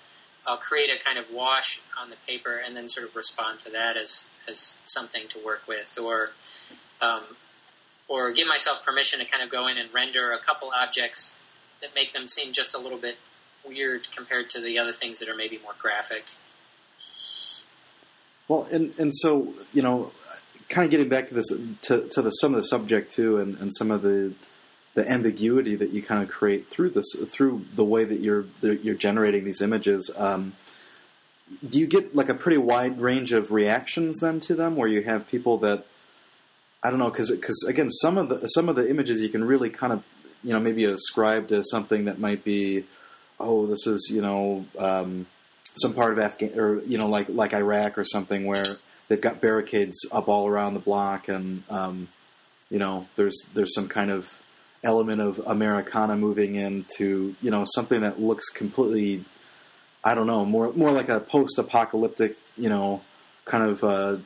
[0.47, 3.71] I'll create a kind of wash on the paper and then sort of respond to
[3.71, 6.31] that as as something to work with, or
[7.01, 7.23] um,
[8.09, 11.37] or give myself permission to kind of go in and render a couple objects
[11.81, 13.17] that make them seem just a little bit
[13.69, 16.25] weird compared to the other things that are maybe more graphic.
[18.49, 20.13] Well, and and so you know,
[20.69, 21.49] kind of getting back to this
[21.83, 24.33] to, to the some of the subject too, and, and some of the
[24.95, 28.85] the ambiguity that you kind of create through this through the way that you're that
[28.85, 30.11] you're generating these images.
[30.17, 30.55] Um,
[31.69, 35.03] do you get like a pretty wide range of reactions then to them, where you
[35.03, 35.87] have people that
[36.83, 39.45] I don't know, because because again, some of the some of the images you can
[39.45, 40.05] really kind of
[40.45, 42.85] you know maybe ascribe to something that might be,
[43.39, 45.27] oh, this is you know um,
[45.75, 48.65] some part of Afghan or you know like like Iraq or something where
[49.09, 52.09] they've got barricades up all around the block and um,
[52.71, 54.29] you know there's there's some kind of
[54.83, 59.25] element of Americana moving into you know something that looks completely
[60.05, 63.03] I don't know more more like a post apocalyptic you know
[63.45, 64.17] kind of uh,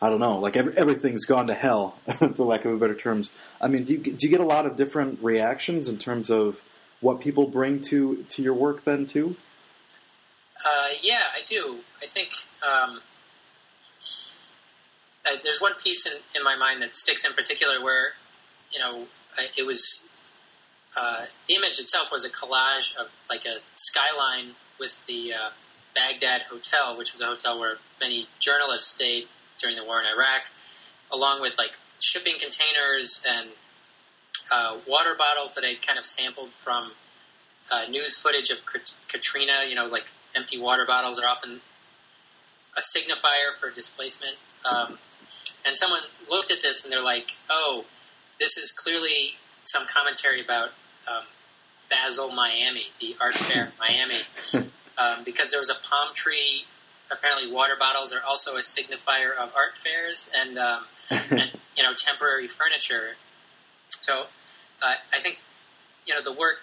[0.00, 3.32] I don't know like every, everything's gone to hell for lack of a better terms.
[3.60, 6.60] I mean, do you do you get a lot of different reactions in terms of
[7.04, 9.36] what people bring to to your work then too?
[10.64, 11.80] Uh, yeah, I do.
[12.02, 12.30] I think
[12.66, 13.02] um,
[15.26, 18.12] uh, there's one piece in, in my mind that sticks in particular where,
[18.70, 19.04] you know,
[19.36, 20.02] I, it was
[20.96, 25.50] uh, the image itself was a collage of like a skyline with the uh,
[25.94, 29.28] Baghdad Hotel, which was a hotel where many journalists stayed
[29.60, 30.42] during the war in Iraq,
[31.12, 33.50] along with like shipping containers and
[34.50, 36.92] uh, water bottles that I kind of sampled from
[37.70, 38.58] uh, news footage of
[39.08, 39.64] Katrina.
[39.68, 41.60] You know, like empty water bottles are often
[42.76, 44.36] a signifier for displacement.
[44.64, 44.98] Um,
[45.66, 47.84] and someone looked at this and they're like, "Oh,
[48.38, 49.34] this is clearly
[49.64, 50.70] some commentary about
[51.08, 51.24] um,
[51.90, 54.20] Basel, Miami, the art fair Miami,
[54.98, 56.64] um, because there was a palm tree.
[57.10, 61.94] Apparently, water bottles are also a signifier of art fairs and, um, and you know
[61.94, 63.16] temporary furniture.
[64.00, 64.26] So,
[64.82, 65.38] uh, I think
[66.06, 66.60] you know the work.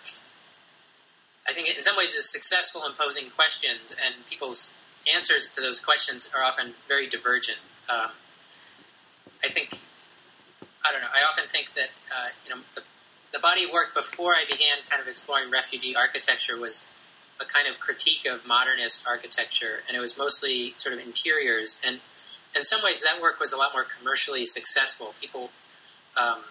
[1.48, 4.70] I think in some ways is successful in posing questions, and people's
[5.12, 7.58] answers to those questions are often very divergent.
[7.90, 8.12] Um,
[9.44, 9.80] I think
[10.86, 11.14] I don't know.
[11.14, 12.82] I often think that uh, you know the,
[13.34, 16.84] the, body of work before I began kind of exploring refugee architecture was
[17.40, 21.78] a kind of critique of modernist architecture, and it was mostly sort of interiors.
[21.86, 22.00] And
[22.56, 25.16] in some ways, that work was a lot more commercially successful.
[25.20, 25.50] People
[26.18, 26.42] um,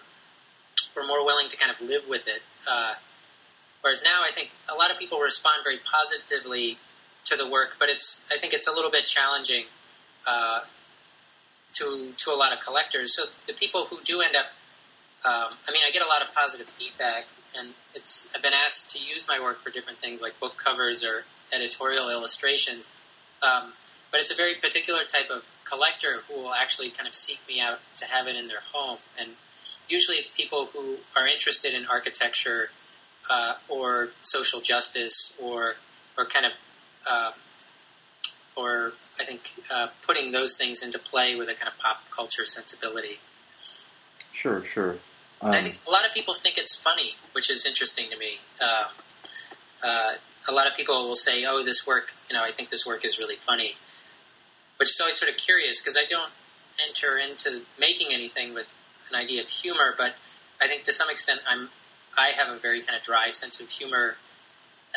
[0.95, 2.41] were more willing to kind of live with it.
[2.69, 2.93] Uh,
[3.81, 6.77] whereas now, I think a lot of people respond very positively
[7.25, 9.65] to the work, but it's I think it's a little bit challenging
[10.25, 10.61] uh,
[11.73, 13.15] to to a lot of collectors.
[13.15, 14.47] So the people who do end up,
[15.25, 17.25] um, I mean, I get a lot of positive feedback,
[17.57, 21.03] and it's I've been asked to use my work for different things like book covers
[21.03, 22.91] or editorial illustrations.
[23.41, 23.73] Um,
[24.11, 27.61] but it's a very particular type of collector who will actually kind of seek me
[27.61, 29.31] out to have it in their home, and
[29.91, 32.69] usually it's people who are interested in architecture
[33.29, 35.75] uh, or social justice or
[36.17, 36.51] or kind of
[37.09, 37.31] uh,
[38.55, 42.45] or I think uh, putting those things into play with a kind of pop culture
[42.45, 43.19] sensibility.
[44.33, 44.95] Sure, sure.
[45.41, 48.39] Um, I think a lot of people think it's funny, which is interesting to me.
[48.61, 48.91] Um,
[49.83, 50.13] uh,
[50.47, 53.05] a lot of people will say, "Oh, this work, you know, I think this work
[53.05, 53.75] is really funny,"
[54.77, 56.31] which is always sort of curious because I don't
[56.87, 58.73] enter into making anything with
[59.11, 60.13] an idea of humor, but
[60.61, 61.69] I think to some extent I'm
[62.17, 64.17] I have a very kind of dry sense of humor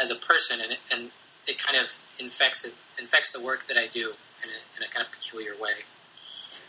[0.00, 1.10] as a person, and it, and
[1.46, 4.12] it kind of infects it infects the work that I do
[4.42, 5.72] in a, in a kind of peculiar way.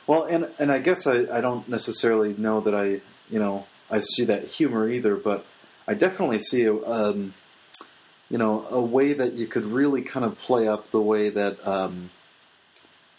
[0.07, 3.99] Well, and and I guess I, I don't necessarily know that I you know I
[3.99, 5.45] see that humor either, but
[5.87, 7.33] I definitely see a um,
[8.29, 11.65] you know a way that you could really kind of play up the way that
[11.67, 12.11] um,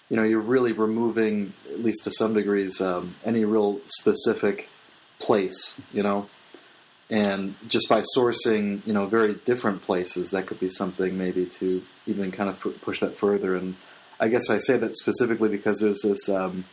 [0.09, 4.69] you know you're really removing at least to some degrees um, any real specific
[5.19, 6.29] place, you know.
[7.09, 11.83] And just by sourcing, you know, very different places, that could be something maybe to
[12.07, 13.55] even kind of push that further.
[13.55, 13.77] And
[14.19, 16.65] I guess I say that specifically because there's this um,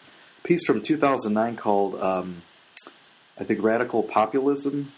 [0.42, 2.42] piece from 2009 called, um,
[3.40, 4.92] I think, Radical Populism.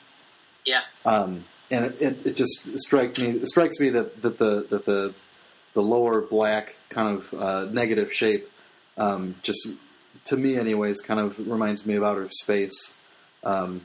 [0.65, 0.83] Yeah.
[1.05, 3.29] Um, and it, it, it, just strikes me.
[3.31, 5.13] It strikes me that, that the that the
[5.73, 8.49] the lower black kind of uh, negative shape,
[8.97, 9.67] um, just
[10.25, 12.93] to me, anyways, kind of reminds me of outer space.
[13.43, 13.81] Um,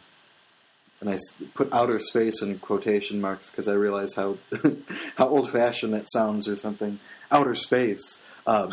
[1.00, 1.18] and I
[1.54, 4.38] put outer space in quotation marks because I realize how
[5.16, 7.00] how old fashioned that sounds or something.
[7.32, 8.70] Outer space, um,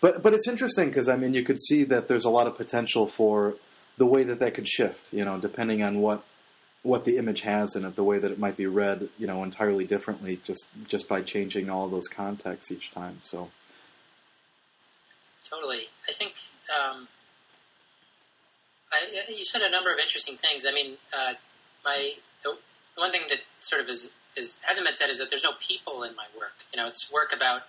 [0.00, 2.56] but but it's interesting because I mean you could see that there's a lot of
[2.56, 3.54] potential for
[3.96, 5.00] the way that that could shift.
[5.12, 6.24] You know, depending on what
[6.82, 9.42] what the image has in it, the way that it might be read, you know,
[9.44, 13.18] entirely differently just just by changing all those contexts each time.
[13.22, 13.50] So
[15.48, 16.34] totally, I think.
[16.68, 17.08] Um,
[18.90, 20.64] I, you said a number of interesting things.
[20.66, 21.34] I mean, uh,
[21.84, 22.56] my the,
[22.96, 26.02] one thing that sort of is is hasn't been said is that there's no people
[26.02, 26.64] in my work.
[26.72, 27.62] You know, it's work about.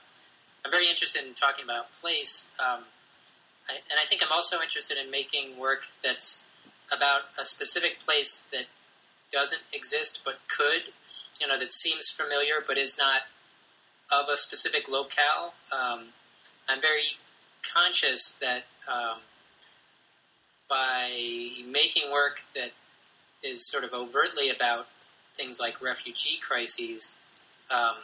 [0.63, 2.83] I'm very interested in talking about place, um,
[3.69, 6.41] I, and I think I'm also interested in making work that's
[6.91, 8.65] about a specific place that
[9.31, 10.91] doesn't exist but could.
[11.39, 13.21] You know, that seems familiar but is not
[14.11, 15.53] of a specific locale.
[15.71, 16.07] Um,
[16.67, 17.15] I'm very
[17.73, 19.19] conscious that um,
[20.69, 21.09] by
[21.67, 22.71] making work that
[23.43, 24.87] is sort of overtly about
[25.35, 27.13] things like refugee crises.
[27.71, 27.97] Um,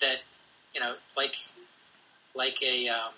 [0.00, 0.18] that
[0.74, 1.36] you know, like
[2.34, 3.12] like a um,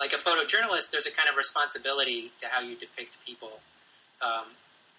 [0.00, 3.60] like a photojournalist, there's a kind of responsibility to how you depict people,
[4.22, 4.46] um,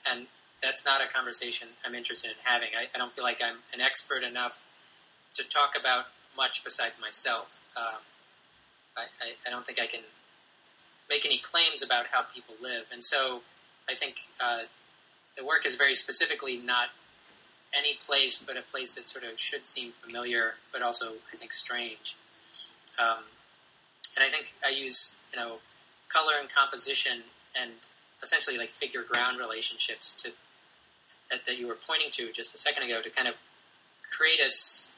[0.10, 0.28] and
[0.62, 2.70] that's not a conversation I'm interested in having.
[2.78, 4.64] I, I, don't feel like I'm an expert enough
[5.36, 6.06] to talk about
[6.36, 7.60] much besides myself.
[7.76, 8.00] Um,
[8.98, 10.02] I, I, I, don't think I can
[11.10, 13.42] make any claims about how people live, and so
[13.90, 14.64] I think uh,
[15.38, 16.90] the work is very specifically not
[17.78, 21.54] any place, but a place that sort of should seem familiar, but also I think
[21.54, 22.16] strange.
[22.98, 23.24] Um,
[24.16, 25.58] and I think I use you know
[26.10, 27.24] color and composition
[27.60, 27.72] and
[28.24, 30.32] essentially like figure ground relationships to
[31.30, 33.36] that, that you were pointing to just a second ago to kind of
[34.16, 34.50] create a,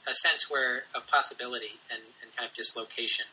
[0.10, 3.26] a sense where of possibility and, and kind of dislocation.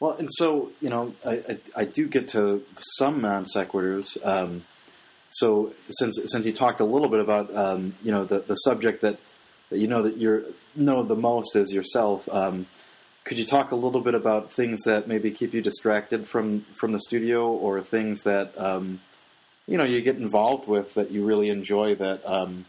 [0.00, 4.16] Well, and so you know, I, I, I do get to some non sequiturs.
[4.26, 4.64] Um,
[5.28, 9.02] so since since you talked a little bit about um, you know the, the subject
[9.02, 9.18] that,
[9.68, 12.66] that you know that you know the most is yourself, um,
[13.24, 16.92] could you talk a little bit about things that maybe keep you distracted from from
[16.92, 19.00] the studio, or things that um,
[19.68, 22.64] you know you get involved with that you really enjoy that um,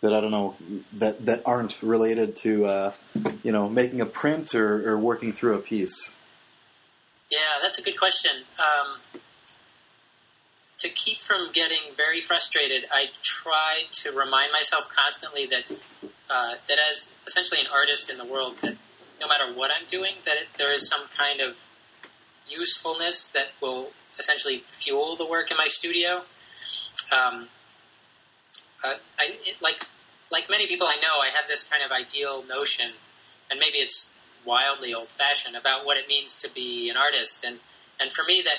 [0.00, 0.56] that I don't know
[0.94, 2.92] that that aren't related to uh,
[3.44, 6.10] you know making a print or, or working through a piece.
[7.34, 8.44] Yeah, that's a good question.
[8.60, 9.00] Um,
[10.78, 15.64] to keep from getting very frustrated, I try to remind myself constantly that
[16.30, 18.76] uh, that as essentially an artist in the world, that
[19.20, 21.62] no matter what I'm doing, that it, there is some kind of
[22.46, 26.22] usefulness that will essentially fuel the work in my studio.
[27.10, 27.48] Um,
[28.84, 29.82] uh, I, it, like
[30.30, 32.92] like many people I know, I have this kind of ideal notion,
[33.50, 34.13] and maybe it's
[34.44, 37.44] wildly old-fashioned about what it means to be an artist.
[37.44, 37.58] And
[38.00, 38.58] and for me, that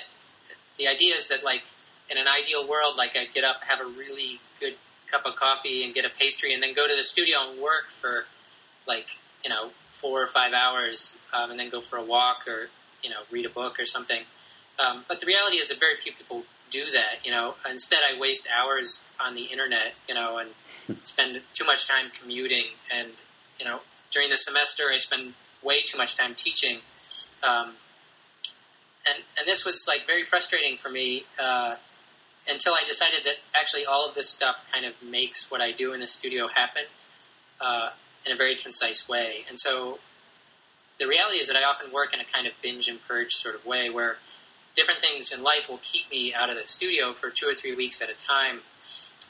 [0.78, 1.64] the idea is that like
[2.10, 4.76] in an ideal world, like I'd get up, have a really good
[5.12, 7.90] cup of coffee, and get a pastry, and then go to the studio and work
[7.90, 8.26] for
[8.88, 9.08] like
[9.44, 12.70] you know four or five hours, um, and then go for a walk or
[13.04, 14.24] you know read a book or something.
[14.78, 17.24] Um, but the reality is that very few people do that.
[17.24, 19.94] You know, instead I waste hours on the internet.
[20.08, 20.50] You know, and
[21.04, 22.66] spend too much time commuting.
[22.94, 23.12] And
[23.60, 23.82] you know,
[24.12, 25.34] during the semester I spend
[25.66, 26.78] way too much time teaching.
[27.44, 27.74] Um,
[29.08, 31.76] and and this was like very frustrating for me uh,
[32.48, 35.94] until I decided that actually all of this stuff kind of makes what I do
[35.94, 36.84] in the studio happen
[37.60, 37.90] uh,
[38.26, 39.46] in a very concise way.
[39.50, 40.00] And so
[41.00, 43.56] the reality is that I often work in a kind of binge and purge sort
[43.56, 44.18] of way where
[44.76, 47.76] different things in life will keep me out of the studio for two or three
[47.76, 48.60] weeks at a time.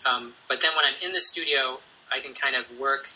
[0.05, 1.79] Um, but then when I'm in the studio,
[2.11, 3.07] I can kind of work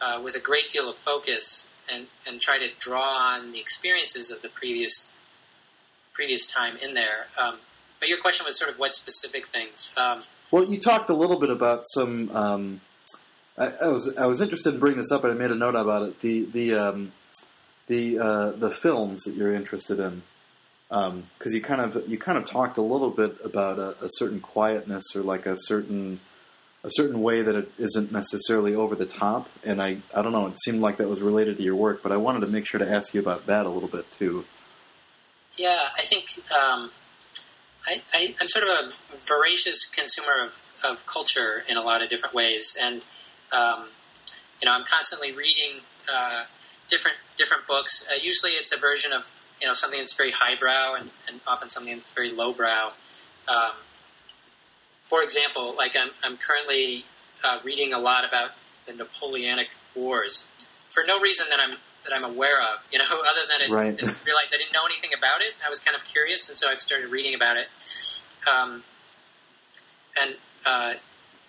[0.00, 4.30] uh, with a great deal of focus and, and try to draw on the experiences
[4.30, 5.08] of the previous
[6.12, 7.26] previous time in there.
[7.38, 7.56] Um,
[7.98, 9.90] but your question was sort of what specific things?
[9.96, 12.30] Um, well, you talked a little bit about some.
[12.36, 12.80] Um,
[13.56, 15.76] I, I, was I was interested in bringing this up, and I made a note
[15.76, 16.20] about it.
[16.20, 17.12] The the um,
[17.86, 20.22] the uh, the films that you're interested in,
[20.88, 24.08] because um, you kind of you kind of talked a little bit about a, a,
[24.16, 26.20] certain quietness or like a certain
[26.84, 29.48] a certain way that it isn't necessarily over the top.
[29.64, 30.46] And I I don't know.
[30.46, 32.78] It seemed like that was related to your work, but I wanted to make sure
[32.78, 34.44] to ask you about that a little bit too.
[35.56, 36.90] Yeah, I think um,
[37.86, 42.08] I, I, am sort of a voracious consumer of, of culture in a lot of
[42.08, 43.04] different ways, and
[43.52, 43.88] um,
[44.60, 45.80] you know I'm constantly reading
[46.12, 46.44] uh,
[46.88, 48.04] different different books.
[48.10, 49.30] Uh, usually, it's a version of
[49.60, 52.92] you know something that's very highbrow, and, and often something that's very lowbrow.
[53.46, 53.72] Um,
[55.02, 57.04] for example, like I'm, I'm currently
[57.44, 58.50] uh, reading a lot about
[58.86, 60.44] the Napoleonic Wars
[60.90, 63.94] for no reason that I'm that I'm aware of, you know, other than it, right.
[63.94, 65.54] it realized I didn't know anything about it.
[65.64, 67.68] I was kind of curious, and so I've started reading about it.
[68.50, 68.82] Um,
[70.20, 70.34] and
[70.66, 70.94] uh,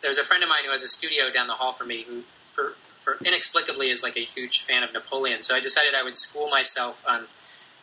[0.02, 2.24] there's a friend of mine who has a studio down the hall from me who,
[2.54, 5.42] for, for inexplicably, is like a huge fan of Napoleon.
[5.42, 7.26] So I decided I would school myself on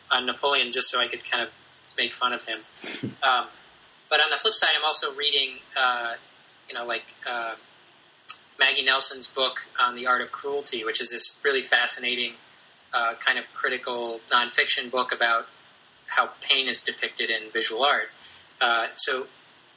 [0.09, 1.49] on Napoleon just so I could kind of
[1.97, 2.59] make fun of him.
[3.23, 3.47] um,
[4.11, 6.13] but on the flip side, I'm also reading, uh,
[6.69, 7.03] you know, like.
[7.27, 7.55] Uh,
[8.59, 12.33] Maggie Nelson's book on the art of cruelty, which is this really fascinating
[12.93, 15.47] uh, kind of critical nonfiction book about
[16.05, 18.09] how pain is depicted in visual art.
[18.59, 19.25] Uh, so,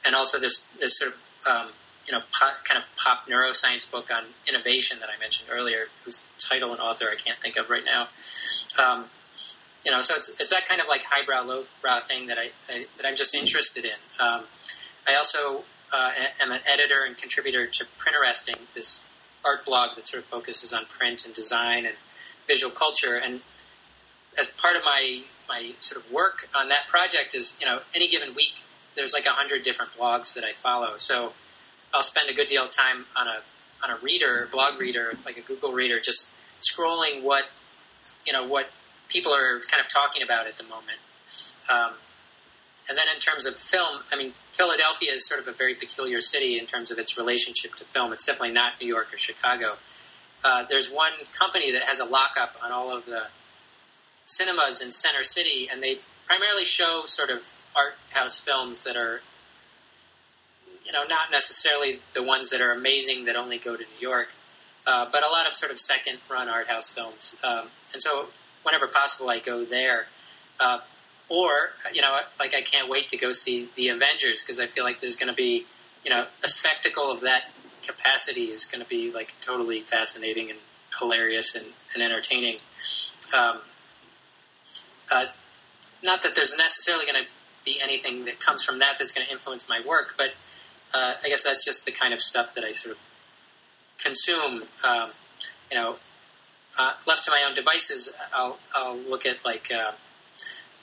[0.05, 1.17] and also this this sort of
[1.47, 1.71] um,
[2.05, 6.21] you know pop, kind of pop neuroscience book on innovation that I mentioned earlier, whose
[6.39, 8.09] title and author I can't think of right now.
[8.77, 9.05] Um,
[9.85, 12.85] you know, so it's, it's that kind of like highbrow, lowbrow thing that I, I
[12.97, 13.99] that I'm just interested in.
[14.19, 14.45] Um,
[15.07, 15.63] I also
[15.93, 16.11] uh,
[16.41, 19.01] am an editor and contributor to Printeresting, this
[19.45, 21.95] art blog that sort of focuses on print and design and
[22.47, 23.15] visual culture.
[23.15, 23.41] And
[24.37, 28.07] as part of my my sort of work on that project is, you know, any
[28.07, 28.63] given week
[28.95, 30.97] there's like a hundred different blogs that I follow.
[30.97, 31.33] So
[31.93, 33.41] I'll spend a good deal of time on a
[33.83, 36.31] on a reader, blog reader, like a Google reader, just
[36.61, 37.43] scrolling what
[38.25, 38.67] you know what
[39.15, 40.99] people are kind of talking about at the moment.
[41.71, 41.93] Um,
[42.89, 46.19] and then in terms of film, I mean, Philadelphia is sort of a very peculiar
[46.19, 48.11] city in terms of its relationship to film.
[48.11, 49.77] It's definitely not New York or Chicago.
[50.43, 53.27] Uh, there's one company that has a lockup on all of the
[54.25, 59.21] cinemas in Center City, and they primarily show sort of art house films that are,
[60.85, 64.33] you know, not necessarily the ones that are amazing that only go to New York,
[64.85, 67.35] uh, but a lot of sort of second run art house films.
[67.43, 68.27] Um, and so,
[68.65, 70.07] whenever possible, I go there.
[70.59, 70.79] Uh,
[71.29, 74.83] or, you know, like I can't wait to go see the Avengers because I feel
[74.83, 75.65] like there's going to be,
[76.03, 77.43] you know, a spectacle of that
[77.83, 80.59] capacity is going to be like totally fascinating and
[80.99, 82.57] hilarious and, and entertaining.
[83.33, 83.61] Um,
[85.11, 85.25] uh,
[86.03, 87.29] not that there's necessarily going to
[87.63, 90.31] be anything that comes from that that's going to influence my work, but
[90.93, 93.01] uh, I guess that's just the kind of stuff that I sort of
[93.97, 94.63] consume.
[94.83, 95.11] Um,
[95.71, 95.95] you know,
[96.77, 99.91] uh, left to my own devices, I'll, I'll look at like uh,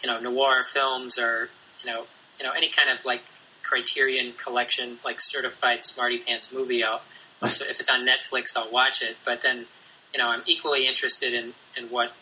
[0.03, 1.49] you know noir films or
[1.85, 2.05] you know
[2.39, 3.23] you know any kind of like
[3.63, 6.85] Criterion collection, like certified smarty pants movie.
[6.85, 7.01] I'll,
[7.49, 9.17] so if it's on Netflix, I'll watch it.
[9.25, 9.67] But then,
[10.13, 12.13] you know, I'm equally interested in in what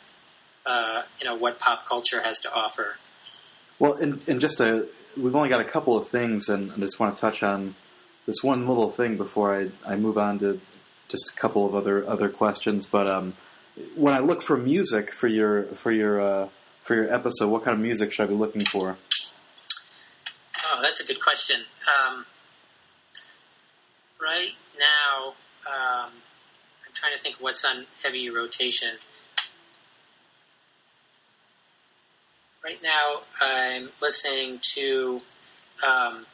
[0.66, 2.96] uh, you know what pop culture has to offer.
[3.78, 7.00] Well, and, and just a, we've only got a couple of things, and I just
[7.00, 7.74] want to touch on
[8.26, 10.60] this one little thing before I, I move on to
[11.08, 12.86] just a couple of other other questions.
[12.86, 13.34] But um,
[13.94, 16.48] when I look for music for your for your uh,
[16.84, 18.96] for your episode, what kind of music should I be looking for?
[20.66, 21.60] Oh, that's a good question.
[21.86, 22.24] Um,
[24.20, 25.28] right now,
[25.66, 28.96] um, I'm trying to think what's on heavy rotation.
[32.62, 35.22] Right now, I'm listening to
[35.86, 36.26] um,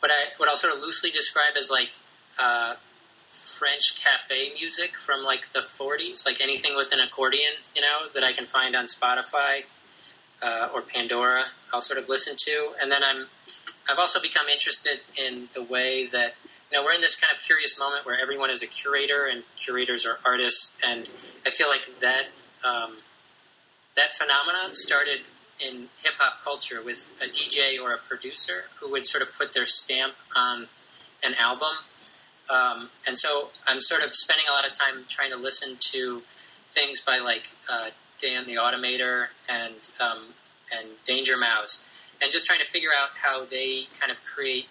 [0.00, 1.90] what I what I'll sort of loosely describe as like
[2.38, 2.74] uh,
[3.58, 8.22] French cafe music from like the 40s, like anything with an accordion, you know, that
[8.22, 9.64] I can find on Spotify
[10.42, 11.44] uh, or Pandora.
[11.72, 13.26] I'll sort of listen to, and then I'm
[13.88, 16.34] I've also become interested in the way that
[16.70, 19.42] you know we're in this kind of curious moment where everyone is a curator and
[19.56, 21.10] curators are artists, and
[21.46, 22.26] I feel like that
[22.64, 22.98] um,
[23.96, 25.20] that phenomenon started
[25.60, 29.52] in hip hop culture with a DJ or a producer who would sort of put
[29.52, 30.68] their stamp on
[31.22, 31.82] an album.
[32.50, 36.22] Um, and so I'm sort of spending a lot of time trying to listen to
[36.72, 37.90] things by like uh,
[38.20, 40.34] Dan the Automator and um,
[40.72, 41.84] and Danger Mouse,
[42.20, 44.66] and just trying to figure out how they kind of create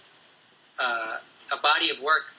[0.80, 1.18] uh,
[1.52, 2.36] a body of work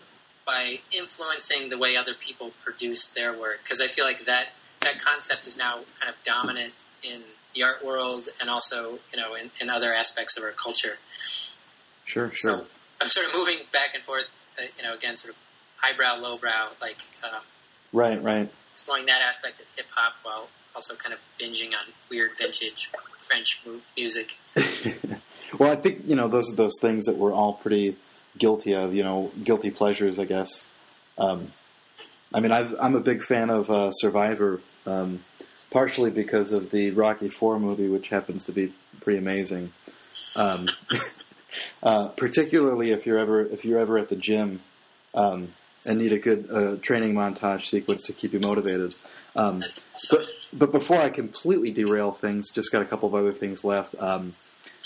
[0.46, 3.60] by influencing the way other people produce their work.
[3.62, 4.48] Because I feel like that
[4.80, 6.72] that concept is now kind of dominant
[7.02, 7.22] in
[7.54, 10.96] the art world and also you know in, in other aspects of our culture.
[12.04, 12.60] Sure, sure.
[12.60, 12.64] So
[13.00, 14.24] I'm sort of moving back and forth.
[14.58, 15.40] Uh, you know, again, sort of
[15.76, 17.40] highbrow, lowbrow, like um,
[17.92, 18.48] right, right.
[18.72, 22.90] Exploring that aspect of hip hop while also kind of binging on weird vintage
[23.20, 23.60] French
[23.96, 24.36] music.
[25.58, 27.96] well, I think you know those are those things that we're all pretty
[28.36, 28.94] guilty of.
[28.94, 30.64] You know, guilty pleasures, I guess.
[31.16, 31.52] Um,
[32.32, 34.60] I mean, i am a big fan of uh, Survivor.
[34.86, 35.20] Um,
[35.70, 39.72] partially because of the Rocky Four movie, which happens to be pretty amazing.
[40.36, 40.68] Um,
[41.82, 44.60] uh, particularly if you're ever if you're ever at the gym
[45.14, 45.48] um,
[45.86, 48.94] and need a good uh, training montage sequence to keep you motivated.
[49.36, 49.62] Um,
[50.10, 53.94] but, but before I completely derail things, just got a couple of other things left.
[53.98, 54.32] Um,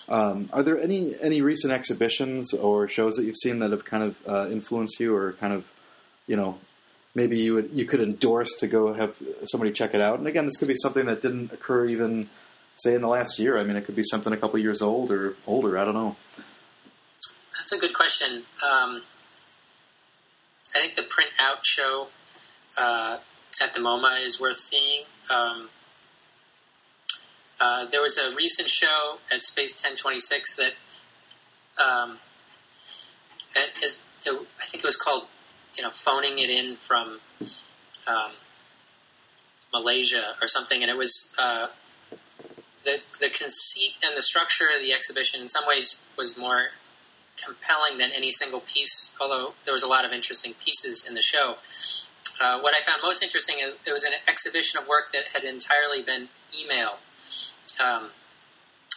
[0.08, 4.02] um, are there any any recent exhibitions or shows that you've seen that have kind
[4.02, 5.70] of uh, influenced you or kind of
[6.26, 6.58] you know
[7.14, 9.14] maybe you would you could endorse to go have
[9.44, 10.18] somebody check it out.
[10.18, 12.28] And again, this could be something that didn't occur even
[12.74, 13.58] say in the last year.
[13.58, 15.78] I mean, it could be something a couple of years old or older.
[15.78, 16.16] I don't know.
[17.72, 18.42] That's a good question.
[18.62, 19.00] Um,
[20.74, 22.08] I think the print out show
[22.76, 23.16] uh,
[23.62, 25.04] at the MoMA is worth seeing.
[25.30, 25.70] Um,
[27.58, 30.72] uh, there was a recent show at Space 1026 that
[31.82, 32.18] um,
[33.82, 35.28] is, I think it was called
[35.74, 37.20] you know, phoning it in from
[38.06, 38.32] um,
[39.72, 41.68] Malaysia or something, and it was uh,
[42.84, 46.72] the the conceit and the structure of the exhibition in some ways was more
[47.44, 49.12] compelling than any single piece.
[49.20, 51.56] Although there was a lot of interesting pieces in the show.
[52.40, 55.44] Uh, what I found most interesting is it was an exhibition of work that had
[55.44, 56.98] entirely been emailed
[57.78, 58.10] um,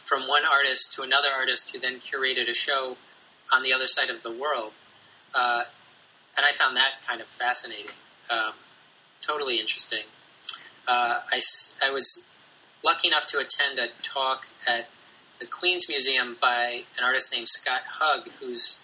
[0.04, 2.98] from one artist to another artist who then curated a show
[3.54, 4.72] on the other side of the world.
[5.34, 5.64] Uh,
[6.38, 7.92] and I found that kind of fascinating,
[8.30, 8.54] um,
[9.26, 10.04] totally interesting.
[10.88, 11.40] Uh, I,
[11.84, 12.24] I was
[12.84, 14.88] lucky enough to attend a talk at
[15.40, 18.80] the Queens Museum by an artist named Scott Hug, who's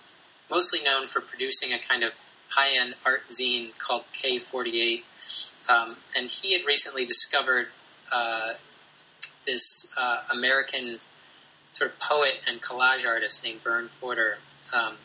[0.49, 2.13] mostly known for producing a kind of
[2.49, 5.03] high end art zine called K48.
[5.69, 7.67] Um, and he had recently discovered
[8.11, 8.53] uh,
[9.45, 10.99] this uh, American
[11.71, 14.37] sort of poet and collage artist named Bern Porter.
[14.73, 14.95] Um,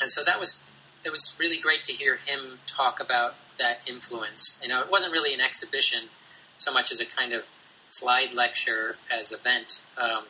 [0.00, 0.58] and so that was
[1.04, 4.58] it was really great to hear him talk about that influence.
[4.60, 6.08] You know, it wasn't really an exhibition
[6.58, 7.44] so much as a kind of
[7.90, 9.80] slide lecture as event.
[9.96, 10.24] Um,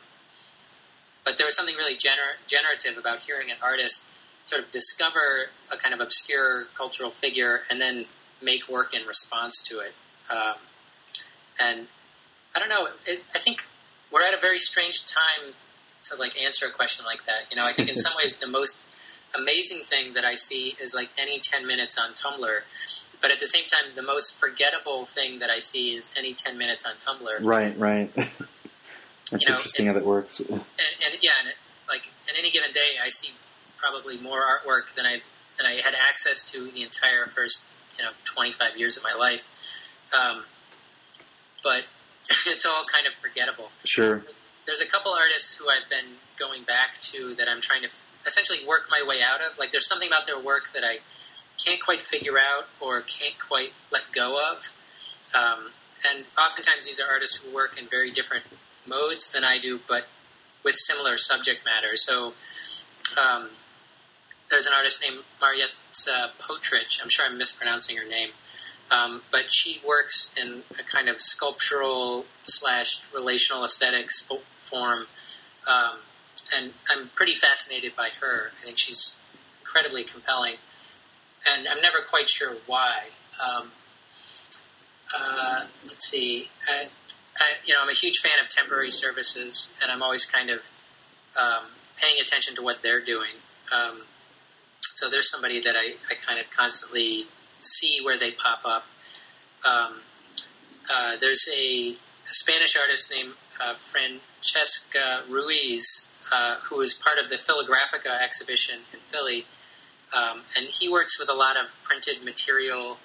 [1.27, 4.05] but there was something really gener- generative about hearing an artist
[4.45, 8.05] sort of discover a kind of obscure cultural figure and then
[8.41, 9.93] make work in response to it.
[10.31, 10.55] Um,
[11.59, 11.87] and
[12.55, 12.87] I don't know.
[13.05, 13.57] It, I think
[14.09, 15.53] we're at a very strange time
[16.05, 17.51] to like answer a question like that.
[17.51, 18.85] You know, I think in some ways the most
[19.37, 22.59] amazing thing that I see is like any 10 minutes on Tumblr.
[23.21, 26.57] But at the same time, the most forgettable thing that I see is any 10
[26.57, 27.39] minutes on Tumblr.
[27.41, 28.11] Right, right.
[29.29, 30.39] That's you know, interesting and, how that works.
[30.39, 31.55] And, and yeah, and it,
[31.89, 33.31] like in any given day, I see
[33.77, 35.21] probably more artwork than I
[35.57, 37.63] than I had access to the entire first
[37.97, 39.43] you know 25 years of my life.
[40.13, 40.43] Um,
[41.63, 41.83] but
[42.47, 43.69] it's all kind of forgettable.
[43.85, 44.23] Sure.
[44.65, 47.89] There's a couple artists who I've been going back to that I'm trying to
[48.25, 49.57] essentially work my way out of.
[49.57, 50.99] Like there's something about their work that I
[51.63, 54.69] can't quite figure out or can't quite let go of.
[55.33, 55.71] Um,
[56.09, 58.43] and oftentimes these are artists who work in very different
[58.87, 60.05] modes than I do, but
[60.63, 61.95] with similar subject matter.
[61.95, 62.33] So
[63.17, 63.49] um,
[64.49, 66.99] there's an artist named Marietta Potrich.
[67.01, 68.29] I'm sure I'm mispronouncing her name.
[68.89, 74.25] Um, but she works in a kind of sculptural slash relational aesthetics
[74.61, 75.07] form
[75.67, 75.97] um,
[76.55, 78.51] and I'm pretty fascinated by her.
[78.59, 79.15] I think she's
[79.61, 80.55] incredibly compelling.
[81.45, 83.07] and I'm never quite sure why.
[83.45, 83.71] Um,
[85.15, 86.49] uh, let's see.
[86.67, 86.87] I,
[87.39, 90.67] I, you know, I'm a huge fan of temporary services, and I'm always kind of
[91.37, 93.41] um, paying attention to what they're doing.
[93.71, 94.01] Um,
[94.79, 97.25] so there's somebody that I, I kind of constantly
[97.59, 98.85] see where they pop up.
[99.65, 100.01] Um,
[100.89, 104.85] uh, there's a, a, Spanish artist named uh, Francesc
[105.27, 109.45] Ruiz uh, who is part of the Philagrafika exhibition in Philly,
[110.13, 112.97] um, and he works with a lot of printed material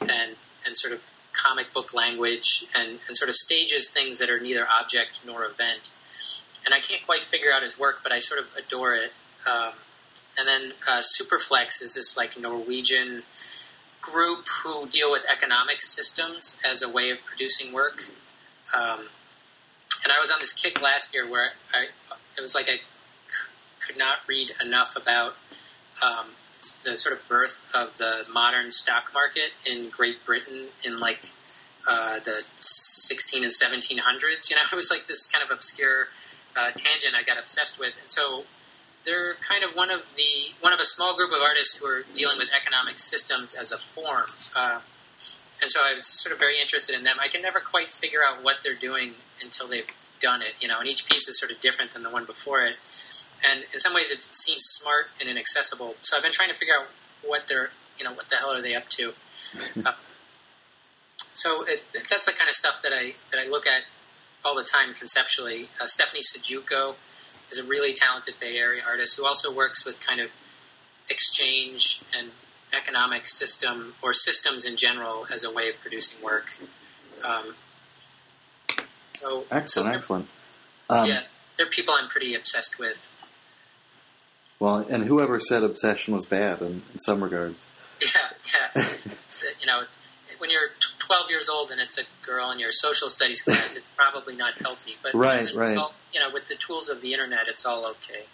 [0.00, 4.40] and and sort of comic book language and, and sort of stages things that are
[4.40, 5.90] neither object nor event.
[6.64, 9.12] And I can't quite figure out his work, but I sort of adore it.
[9.46, 9.72] Um,
[10.38, 13.22] and then uh, Superflex is this like Norwegian
[14.00, 18.02] group who deal with economic systems as a way of producing work.
[18.74, 19.08] Um,
[20.04, 21.86] and I was on this kick last year where I,
[22.36, 22.82] it was like I c-
[23.86, 25.34] could not read enough about
[26.04, 26.26] um,
[26.84, 31.24] the sort of birth of the modern stock market in Great Britain in like
[31.86, 34.50] uh, the 16 and 1700s.
[34.50, 36.08] You know, it was like this kind of obscure
[36.56, 38.44] uh, tangent I got obsessed with, and so
[39.04, 42.04] they're kind of one of the one of a small group of artists who are
[42.14, 44.26] dealing with economic systems as a form.
[44.54, 44.80] Uh,
[45.60, 47.16] and so I was sort of very interested in them.
[47.20, 49.86] I can never quite figure out what they're doing until they've
[50.20, 52.62] done it, you know, and each piece is sort of different than the one before
[52.62, 52.76] it
[53.48, 55.94] and in some ways it seems smart and inaccessible.
[56.02, 56.86] So I've been trying to figure out
[57.24, 59.12] what they're, you know, what the hell are they up to.
[59.86, 59.92] uh,
[61.34, 63.82] so it, that's the kind of stuff that I that I look at
[64.44, 65.68] all the time conceptually.
[65.80, 66.94] Uh, Stephanie Syjuco
[67.50, 70.32] is a really talented Bay Area artist who also works with kind of
[71.08, 72.30] exchange and
[72.72, 76.56] economic system or systems in general as a way of producing work.
[77.22, 77.54] Um,
[79.20, 80.28] so, excellent, so excellent.
[80.88, 81.22] Um, yeah,
[81.56, 83.10] they're people I'm pretty obsessed with.
[84.62, 87.66] Well, and whoever said obsession was bad in, in some regards.
[88.00, 88.88] Yeah, yeah.
[89.60, 89.82] you know,
[90.38, 93.86] when you're 12 years old and it's a girl in your social studies class, it's
[93.96, 94.96] probably not healthy.
[95.02, 95.76] But right, right.
[95.76, 98.24] Well, you know, with the tools of the internet, it's all okay.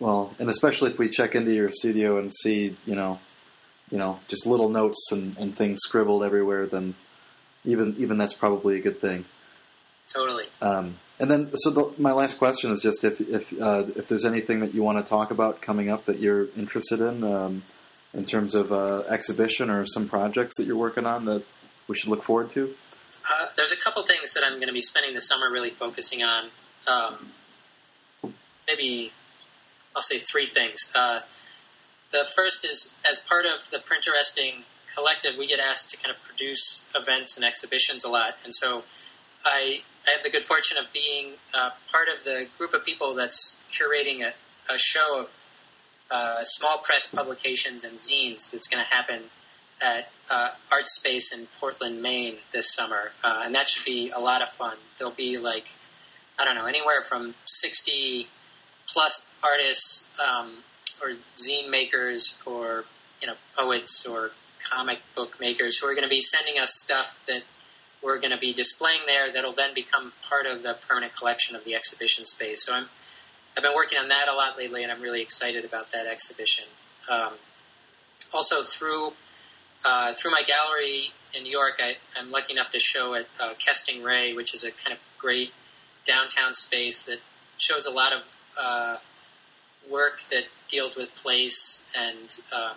[0.00, 3.20] Well, and especially if we check into your studio and see, you know,
[3.90, 6.94] you know, just little notes and, and things scribbled everywhere, then
[7.64, 9.24] even even that's probably a good thing.
[10.12, 10.44] Totally.
[10.60, 14.24] Um, and then, so the, my last question is just if if uh, if there's
[14.24, 17.62] anything that you want to talk about coming up that you're interested in, um,
[18.14, 21.44] in terms of uh, exhibition or some projects that you're working on that
[21.88, 22.74] we should look forward to.
[23.28, 26.22] Uh, there's a couple things that I'm going to be spending the summer really focusing
[26.22, 26.48] on.
[26.86, 27.28] Um,
[28.66, 29.12] maybe
[29.94, 30.90] I'll say three things.
[30.94, 31.20] Uh,
[32.10, 34.64] the first is as part of the Printeresting
[34.94, 38.82] collective, we get asked to kind of produce events and exhibitions a lot, and so
[39.44, 43.14] I I have the good fortune of being uh, part of the group of people
[43.14, 44.32] that's curating a,
[44.72, 45.30] a show of
[46.10, 49.22] uh, small press publications and zines that's going to happen
[49.82, 53.12] at uh, Art Space in Portland, Maine this summer.
[53.22, 54.76] Uh, and that should be a lot of fun.
[54.98, 55.66] There'll be like,
[56.38, 58.28] I don't know, anywhere from 60
[58.88, 60.52] plus artists um,
[61.02, 62.84] or zine makers or,
[63.20, 64.32] you know, poets or
[64.70, 67.42] comic book makers who are going to be sending us stuff that
[68.02, 71.64] we're going to be displaying there that'll then become part of the permanent collection of
[71.64, 72.64] the exhibition space.
[72.64, 72.86] So I'm,
[73.56, 76.64] I've been working on that a lot lately, and I'm really excited about that exhibition.
[77.08, 77.34] Um,
[78.32, 79.12] also, through
[79.84, 83.54] uh, through my gallery in New York, I, am lucky enough to show at uh,
[83.54, 85.52] Kesting Ray, which is a kind of great
[86.04, 87.18] downtown space that
[87.58, 88.22] shows a lot of
[88.56, 88.96] uh,
[89.90, 92.76] work that deals with place and um,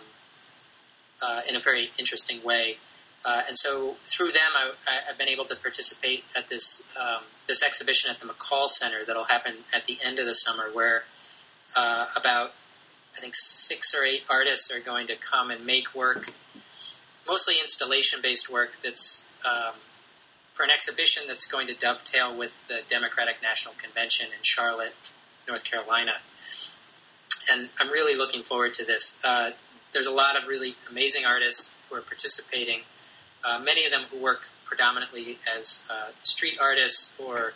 [1.21, 2.77] uh, in a very interesting way.
[3.25, 7.63] Uh, and so through them, I, have been able to participate at this um, this
[7.63, 11.03] exhibition at the McColl Center that'll happen at the end of the summer, where
[11.75, 12.53] uh, about
[13.17, 16.31] I think six or eight artists are going to come and make work,
[17.27, 19.73] mostly installation based work that's um,
[20.53, 25.11] for an exhibition that's going to dovetail with the Democratic National Convention in Charlotte,
[25.47, 26.13] North Carolina.
[27.51, 29.17] And I'm really looking forward to this.
[29.23, 29.51] Uh,
[29.93, 32.81] there's a lot of really amazing artists who are participating
[33.45, 37.53] uh, many of them who work predominantly as uh, street artists or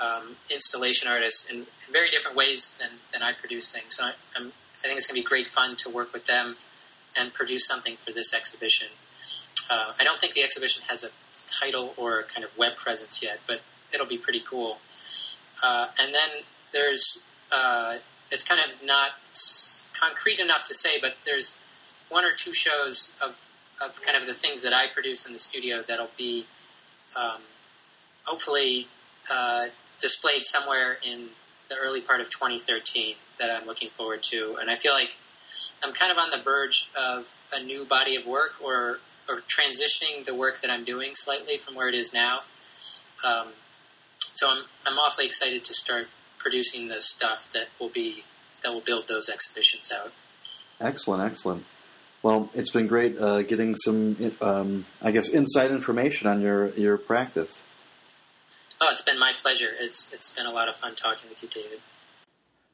[0.00, 3.96] um, installation artists in, in, very different ways than, than I produce things.
[3.96, 4.40] So I, I
[4.82, 6.56] think it's going to be great fun to work with them
[7.16, 8.88] and produce something for this exhibition.
[9.70, 11.08] Uh, I don't think the exhibition has a
[11.46, 13.60] title or a kind of web presence yet, but
[13.92, 14.78] it'll be pretty cool.
[15.62, 17.96] Uh, and then there's, uh,
[18.30, 19.12] it's kind of not
[19.98, 21.56] concrete enough to say, but there's
[22.08, 23.36] one or two shows of
[23.82, 26.46] of kind of the things that I produce in the studio that'll be
[27.16, 27.40] um,
[28.24, 28.88] hopefully
[29.30, 29.66] uh,
[30.00, 31.28] displayed somewhere in
[31.68, 34.56] the early part of 2013 that I'm looking forward to.
[34.60, 35.16] And I feel like
[35.82, 40.24] I'm kind of on the verge of a new body of work or or transitioning
[40.26, 42.40] the work that I'm doing slightly from where it is now.
[43.24, 43.48] Um,
[44.34, 48.24] so I'm I'm awfully excited to start producing the stuff that will be
[48.62, 50.12] that will build those exhibitions out.
[50.80, 51.64] Excellent, excellent.
[52.24, 56.96] Well, it's been great uh, getting some, um, I guess, inside information on your your
[56.96, 57.62] practice.
[58.80, 59.68] Oh, it's been my pleasure.
[59.78, 61.80] It's it's been a lot of fun talking with you, David.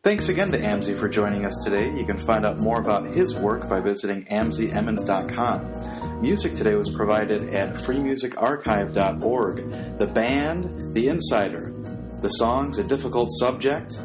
[0.05, 1.93] Thanks again to Amze for joining us today.
[1.99, 6.21] You can find out more about his work by visiting amzeemmons.com.
[6.23, 9.99] Music today was provided at freemusicarchive.org.
[9.99, 11.75] The band, The Insider.
[12.23, 13.99] The songs, A Difficult Subject,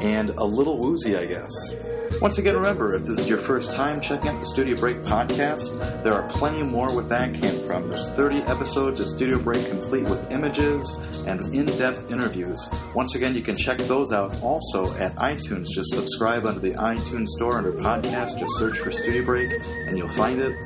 [0.00, 1.52] and A Little Woozy, I guess.
[2.20, 5.78] Once again, remember, if this is your first time checking out the Studio Break podcast,
[6.02, 7.88] there are plenty more where that came from.
[7.88, 10.90] There's 30 episodes of Studio Break complete with images
[11.26, 12.66] and in-depth interviews.
[12.94, 15.66] Once again, you can check those out also at iTunes.
[15.68, 18.38] Just subscribe under the iTunes store under podcast.
[18.38, 20.56] Just search for Studio Break and you'll find it.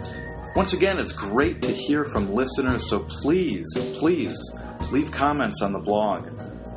[0.55, 4.37] Once again, it's great to hear from listeners, so please, please
[4.91, 6.29] leave comments on the blog.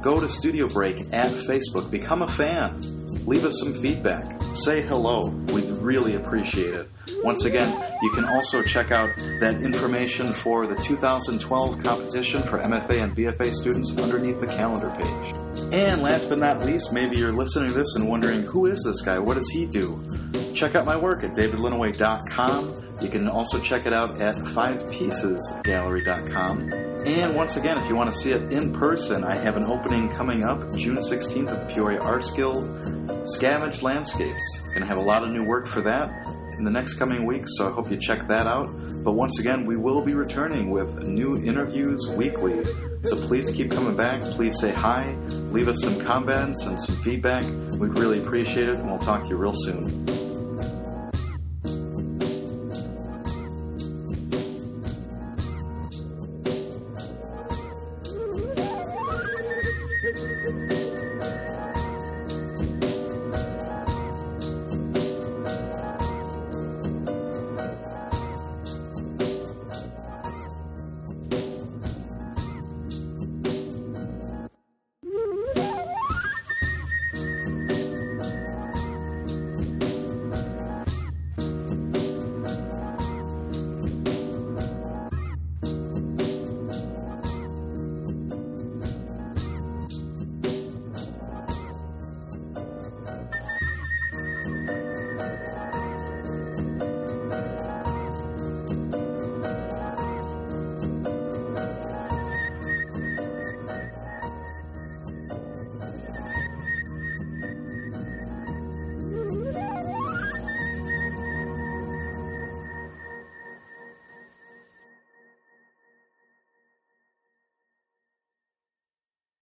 [0.03, 1.89] Go to Studio Break at Facebook.
[1.89, 2.77] Become a fan.
[3.25, 4.37] Leave us some feedback.
[4.53, 5.21] Say hello.
[5.47, 6.89] We'd really appreciate it.
[7.23, 7.71] Once again,
[8.01, 13.53] you can also check out that information for the 2012 competition for MFA and BFA
[13.53, 15.52] students underneath the calendar page.
[15.73, 19.01] And last but not least, maybe you're listening to this and wondering who is this
[19.01, 19.17] guy?
[19.17, 20.05] What does he do?
[20.53, 22.99] Check out my work at davidlinneweh.com.
[23.01, 26.73] You can also check it out at fivepiecesgallery.com.
[27.07, 30.09] And once again, if you want to see it in person, I have an opening
[30.09, 34.59] coming up June 16th at Peoria Arts Guild, Scavenged Landscapes.
[34.67, 36.27] Going to have a lot of new work for that
[36.57, 38.67] in the next coming weeks, so I hope you check that out.
[39.03, 42.65] But once again, we will be returning with new interviews weekly.
[43.03, 44.21] So please keep coming back.
[44.21, 45.15] Please say hi.
[45.51, 47.43] Leave us some comments and some feedback.
[47.77, 50.22] We'd really appreciate it, and we'll talk to you real soon.